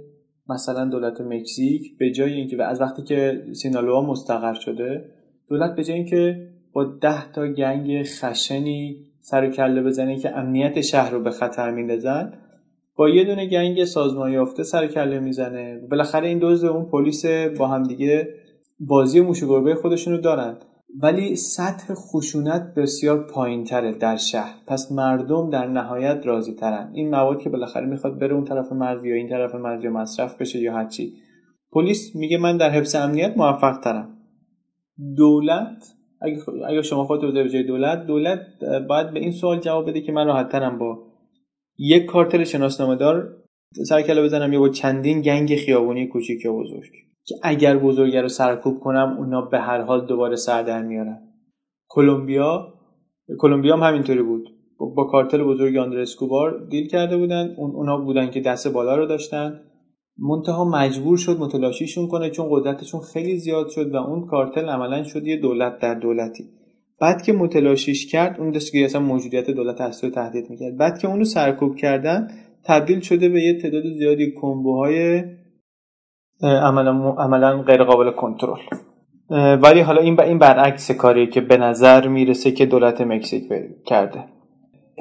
مثلا 0.48 0.84
دولت 0.84 1.20
مکزیک 1.20 1.98
به 1.98 2.10
جای 2.10 2.32
اینکه 2.32 2.64
از 2.64 2.80
وقتی 2.80 3.02
که 3.02 3.42
سینالوها 3.52 4.02
مستقر 4.02 4.54
شده 4.54 5.04
دولت 5.48 5.76
به 5.76 5.84
جای 5.84 5.96
اینکه 5.96 6.48
با 6.72 6.84
ده 6.84 7.32
تا 7.32 7.52
گنگ 7.52 8.02
خشنی 8.02 8.96
سر 9.20 9.48
و 9.48 9.50
کله 9.50 9.82
بزنه 9.82 10.18
که 10.18 10.38
امنیت 10.38 10.80
شهر 10.80 11.10
رو 11.10 11.22
به 11.22 11.30
خطر 11.30 11.70
میندازن 11.70 12.32
با 12.96 13.08
یه 13.08 13.24
دونه 13.24 13.46
گنگ 13.46 13.84
سازمان 13.84 14.32
یافته 14.32 14.62
سر 14.62 14.86
کله 14.86 15.20
می‌زنه. 15.20 15.80
بالاخره 15.90 16.28
این 16.28 16.38
دوز 16.38 16.64
اون 16.64 16.84
پلیس 16.84 17.26
با 17.58 17.68
هم 17.68 17.82
دیگه 17.82 18.28
بازی 18.80 19.20
موش 19.20 19.44
گربه 19.44 19.74
خودشونو 19.74 20.20
دارن. 20.20 20.56
ولی 21.02 21.36
سطح 21.36 21.94
خشونت 21.94 22.74
بسیار 22.74 23.26
پایین 23.26 23.64
تره 23.64 23.92
در 23.92 24.16
شهر. 24.16 24.54
پس 24.66 24.92
مردم 24.92 25.50
در 25.50 25.66
نهایت 25.66 26.20
راضی 26.24 26.54
ترن 26.54 26.90
این 26.94 27.10
مواد 27.10 27.40
که 27.40 27.50
بالاخره 27.50 27.86
می‌خواد 27.86 28.18
بره 28.18 28.34
اون 28.34 28.44
طرف 28.44 28.72
مرز 28.72 29.04
یا 29.04 29.14
این 29.14 29.28
طرف 29.28 29.54
مرز 29.54 29.84
یا 29.84 29.90
مصرف 29.90 30.40
بشه 30.40 30.58
یا 30.58 30.74
هرچی. 30.74 31.12
پلیس 31.72 32.16
میگه 32.16 32.38
من 32.38 32.56
در 32.56 32.70
حفظ 32.70 32.94
امنیت 32.94 33.36
موفق 33.36 33.80
ترم 33.80 34.08
دولت 35.16 35.94
اگه, 36.20 36.38
اگه 36.68 36.82
شما 36.82 37.04
خودت 37.04 37.34
به 37.34 37.48
جای 37.48 37.62
دولت 37.62 38.06
دولت 38.06 38.40
باید 38.88 39.10
به 39.10 39.20
این 39.20 39.32
سوال 39.32 39.60
جواب 39.60 39.88
بده 39.88 40.00
که 40.00 40.12
من 40.12 40.26
راحت 40.26 40.48
ترم 40.48 40.78
با 40.78 40.98
یک 41.78 42.06
کارتل 42.06 42.44
شناسنامه 42.44 42.96
دار 42.96 43.36
سر 43.88 44.02
کله 44.02 44.22
بزنم 44.22 44.52
یا 44.52 44.58
با 44.58 44.68
چندین 44.68 45.20
گنگ 45.22 45.56
خیابونی 45.56 46.06
کوچیک 46.06 46.44
یا 46.44 46.52
بزرگ. 46.52 47.07
که 47.28 47.34
اگر 47.42 47.78
بزرگه 47.78 48.22
رو 48.22 48.28
سرکوب 48.28 48.80
کنم 48.80 49.16
اونا 49.18 49.40
به 49.40 49.58
هر 49.58 49.80
حال 49.80 50.06
دوباره 50.06 50.36
سر 50.36 50.62
در 50.62 50.82
میارن. 50.82 51.18
کلمبیا 51.88 52.74
کلمبیا 53.38 53.76
هم 53.76 53.82
همینطوری 53.82 54.22
بود. 54.22 54.48
با 54.96 55.04
کارتل 55.04 55.42
بزرگ 55.42 55.76
آندر 55.76 55.98
اسکوبار 55.98 56.66
دیل 56.70 56.88
کرده 56.88 57.16
بودن. 57.16 57.54
اون 57.56 57.70
اونا 57.70 57.98
بودن 57.98 58.30
که 58.30 58.40
دست 58.40 58.68
بالا 58.68 58.96
رو 58.96 59.06
داشتن. 59.06 59.60
منتها 60.18 60.64
مجبور 60.64 61.16
شد 61.16 61.38
متلاشیشون 61.38 62.08
کنه 62.08 62.30
چون 62.30 62.46
قدرتشون 62.50 63.00
خیلی 63.00 63.38
زیاد 63.38 63.68
شد 63.68 63.94
و 63.94 63.96
اون 63.96 64.26
کارتل 64.26 64.68
عملا 64.68 65.02
شد 65.02 65.26
یه 65.26 65.36
دولت 65.36 65.78
در 65.78 65.94
دولتی. 65.94 66.44
بعد 67.00 67.22
که 67.22 67.32
متلاشیش 67.32 68.12
کرد 68.12 68.40
اون 68.40 68.50
داشت 68.50 68.72
که 68.72 68.84
اصلا 68.84 69.00
موجودیت 69.00 69.50
دولت 69.50 69.80
اصلی 69.80 70.10
رو 70.10 70.14
تهدید 70.14 70.50
می‌کرد. 70.50 70.76
بعد 70.76 70.98
که 70.98 71.08
اونو 71.08 71.24
سرکوب 71.24 71.76
کردن 71.76 72.28
تبدیل 72.64 73.00
شده 73.00 73.28
به 73.28 73.42
یه 73.42 73.60
تعداد 73.60 73.82
زیادی 73.98 74.32
کمبوهای 74.40 75.22
عملا 76.42 77.14
عملا 77.18 77.62
غیر 77.62 77.84
قابل 77.84 78.10
کنترل. 78.10 78.58
ولی 79.62 79.80
حالا 79.80 80.00
این 80.00 80.20
این 80.20 80.38
برعکس 80.38 80.90
کاریه 80.90 81.26
که 81.26 81.40
به 81.40 81.56
نظر 81.56 82.08
می‌رسه 82.08 82.52
که 82.52 82.66
دولت 82.66 83.00
مکزیک 83.00 83.42
کرده. 83.86 84.24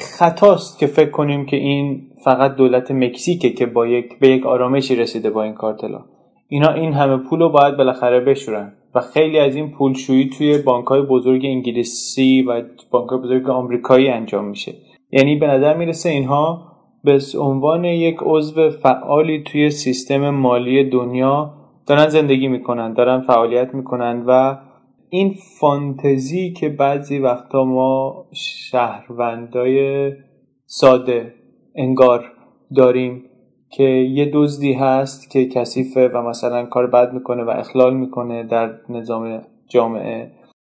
خطاست 0.02 0.80
که 0.80 0.88
فکر 0.88 1.10
کنیم 1.10 1.46
که 1.46 1.58
این 1.58 2.02
فقط 2.24 2.56
دولت 2.56 2.92
مکزیکه 2.92 3.50
که 3.50 3.66
با 3.66 3.88
یک 3.88 4.20
به 4.20 4.28
یک 4.28 4.46
آرامشی 4.46 4.96
رسیده 4.96 5.30
با 5.30 5.44
این 5.44 5.54
کارتلا. 5.54 6.06
اینا 6.48 6.72
این 6.72 6.94
همه 6.94 7.18
پول 7.18 7.40
رو 7.40 7.50
باید 7.50 7.78
بالاخره 7.78 8.20
بشورن 8.20 8.74
و 8.96 9.02
خیلی 9.02 9.40
از 9.40 9.56
این 9.56 9.72
پولشویی 9.72 10.30
توی 10.30 10.58
بانک 10.58 10.86
های 10.86 11.02
بزرگ 11.02 11.42
انگلیسی 11.46 12.42
و 12.42 12.64
بانک 12.92 13.10
های 13.10 13.20
بزرگ 13.20 13.50
آمریکایی 13.50 14.10
انجام 14.10 14.46
میشه. 14.46 14.74
یعنی 15.12 15.36
به 15.36 15.48
نظر 15.48 15.78
می‌رسه 15.78 16.10
اینها 16.10 16.77
به 17.04 17.20
عنوان 17.40 17.86
یک 17.86 18.18
عضو 18.22 18.70
فعالی 18.70 19.44
توی 19.44 19.70
سیستم 19.70 20.30
مالی 20.30 20.90
دنیا 20.90 21.54
دارن 21.88 22.08
زندگی 22.10 22.48
می‌کنن 22.48 22.94
دارن 22.94 23.22
فعالیت 23.22 23.76
می‌کنن 23.76 24.24
و 24.28 24.58
این 25.10 25.34
فانتزی 25.60 26.54
که 26.54 26.70
بعضی 26.70 27.20
وقتا 27.20 27.64
ما 27.64 28.26
شهروندای 28.34 30.12
ساده 30.66 31.34
انگار 31.76 32.32
داریم 32.76 33.24
که 33.70 33.84
یه 33.84 34.32
دزدی 34.34 34.74
هست 34.74 35.32
که 35.32 35.46
کثیفه 35.46 36.08
و 36.08 36.22
مثلا 36.22 36.66
کار 36.66 36.88
بد 36.88 37.14
می‌کنه 37.14 37.44
و 37.44 37.50
اخلال 37.50 37.94
می‌کنه 37.94 38.44
در 38.44 38.74
نظام 38.90 39.42
جامعه 39.68 40.32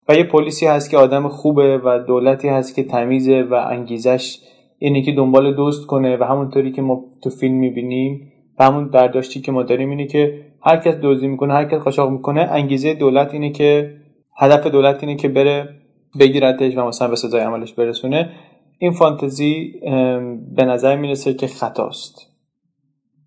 و 0.10 0.16
یه 0.16 0.24
پلیسی 0.24 0.66
هست 0.66 0.90
که 0.90 0.98
آدم 0.98 1.28
خوبه 1.28 1.78
و 1.78 2.00
دولتی 2.08 2.48
هست 2.48 2.76
که 2.76 2.84
تمیزه 2.84 3.42
و 3.42 3.54
انگیزش 3.54 4.40
اینه 4.84 5.02
که 5.02 5.12
دنبال 5.12 5.54
دوست 5.54 5.88
کنه 5.88 6.18
و 6.18 6.24
همونطوری 6.24 6.72
که 6.72 6.82
ما 6.82 7.04
تو 7.24 7.30
فیلم 7.30 7.56
می‌بینیم 7.56 8.32
و 8.60 8.64
همون 8.64 8.90
برداشتی 8.90 9.42
که 9.42 9.52
ما 9.52 9.64
داریم 9.64 9.90
اینه 9.90 10.08
که 10.08 10.46
هر 10.62 10.78
کس 10.78 10.96
دزدی 11.04 11.28
می‌کنه 11.28 11.54
هر 11.54 11.66
کس 11.66 11.80
قاچاق 11.80 12.12
می‌کنه 12.12 12.42
انگیزه 12.42 12.94
دولت 12.94 13.34
اینه 13.34 13.50
که 13.50 13.96
هدف 14.38 14.68
دولت 14.68 15.04
اینه 15.04 15.16
که 15.16 15.28
بره 15.28 15.70
بگیرتش 16.20 16.78
و 16.78 16.86
مثلا 16.86 17.08
به 17.08 17.16
سزای 17.16 17.42
عملش 17.42 17.74
برسونه. 17.74 18.30
این 18.80 18.92
فانتزی 18.92 19.74
به 20.56 20.66
نظر 20.66 20.96
می‌رسه 20.96 21.34
که 21.34 21.48
خطاست. 21.48 22.28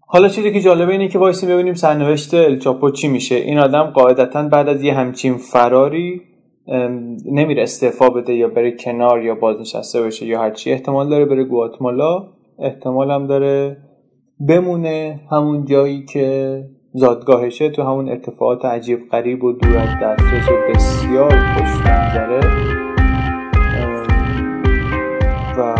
حالا 0.07 0.29
چیزی 0.29 0.53
که 0.53 0.61
جالبه 0.61 0.93
اینه 0.93 1.09
که 1.09 1.19
وایسی 1.19 1.47
ببینیم 1.47 1.75
سرنوشت 1.75 2.35
الچاپو 2.35 2.91
چی 2.91 3.09
میشه. 3.09 3.35
این 3.35 3.59
آدم 3.59 3.83
قاعدتا 3.83 4.43
بعد 4.43 4.69
از 4.69 4.83
یه 4.83 4.95
همچین 4.95 5.37
فراری 5.37 6.23
نمیره 7.27 7.63
استعفا 7.63 8.11
بده 8.11 8.35
یا 8.35 8.49
بره 8.49 8.71
کنار 8.71 9.23
یا 9.23 9.35
بازنشسته 9.35 10.03
بشه 10.03 10.27
یا 10.27 10.41
هرچی. 10.41 10.73
احتمال 10.73 11.09
داره 11.09 11.25
بره 11.25 11.45
گواتمالا 11.45 12.29
احتمال 12.59 13.11
هم 13.11 13.27
داره 13.27 13.77
بمونه 14.49 15.21
همون 15.31 15.65
جایی 15.65 16.05
که 16.05 16.65
زادگاهشه 16.95 17.71
تو 17.71 17.83
همون 17.83 18.09
اتفاقات 18.09 18.65
عجیب 18.65 18.99
غریب 19.11 19.45
و 19.45 19.53
دور 19.53 19.77
از 19.77 19.89
دسترس 20.03 20.49
و 20.49 20.73
بسیار 20.75 21.31
خوش 21.31 21.87
منظره 21.87 22.41
و 25.59 25.75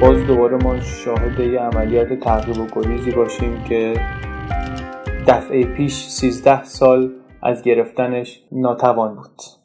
باز 0.00 0.26
دوباره 0.26 0.56
ما 0.56 0.80
شاهد 0.80 1.40
یه 1.40 1.60
عملیات 1.60 2.12
تغییب 2.12 2.58
و 2.58 2.66
گریزی 2.80 3.10
باشیم 3.10 3.64
که 3.68 3.94
دفعه 5.28 5.64
پیش 5.64 5.94
13 5.94 6.64
سال 6.64 7.12
از 7.42 7.62
گرفتنش 7.62 8.42
ناتوان 8.52 9.14
بود. 9.14 9.55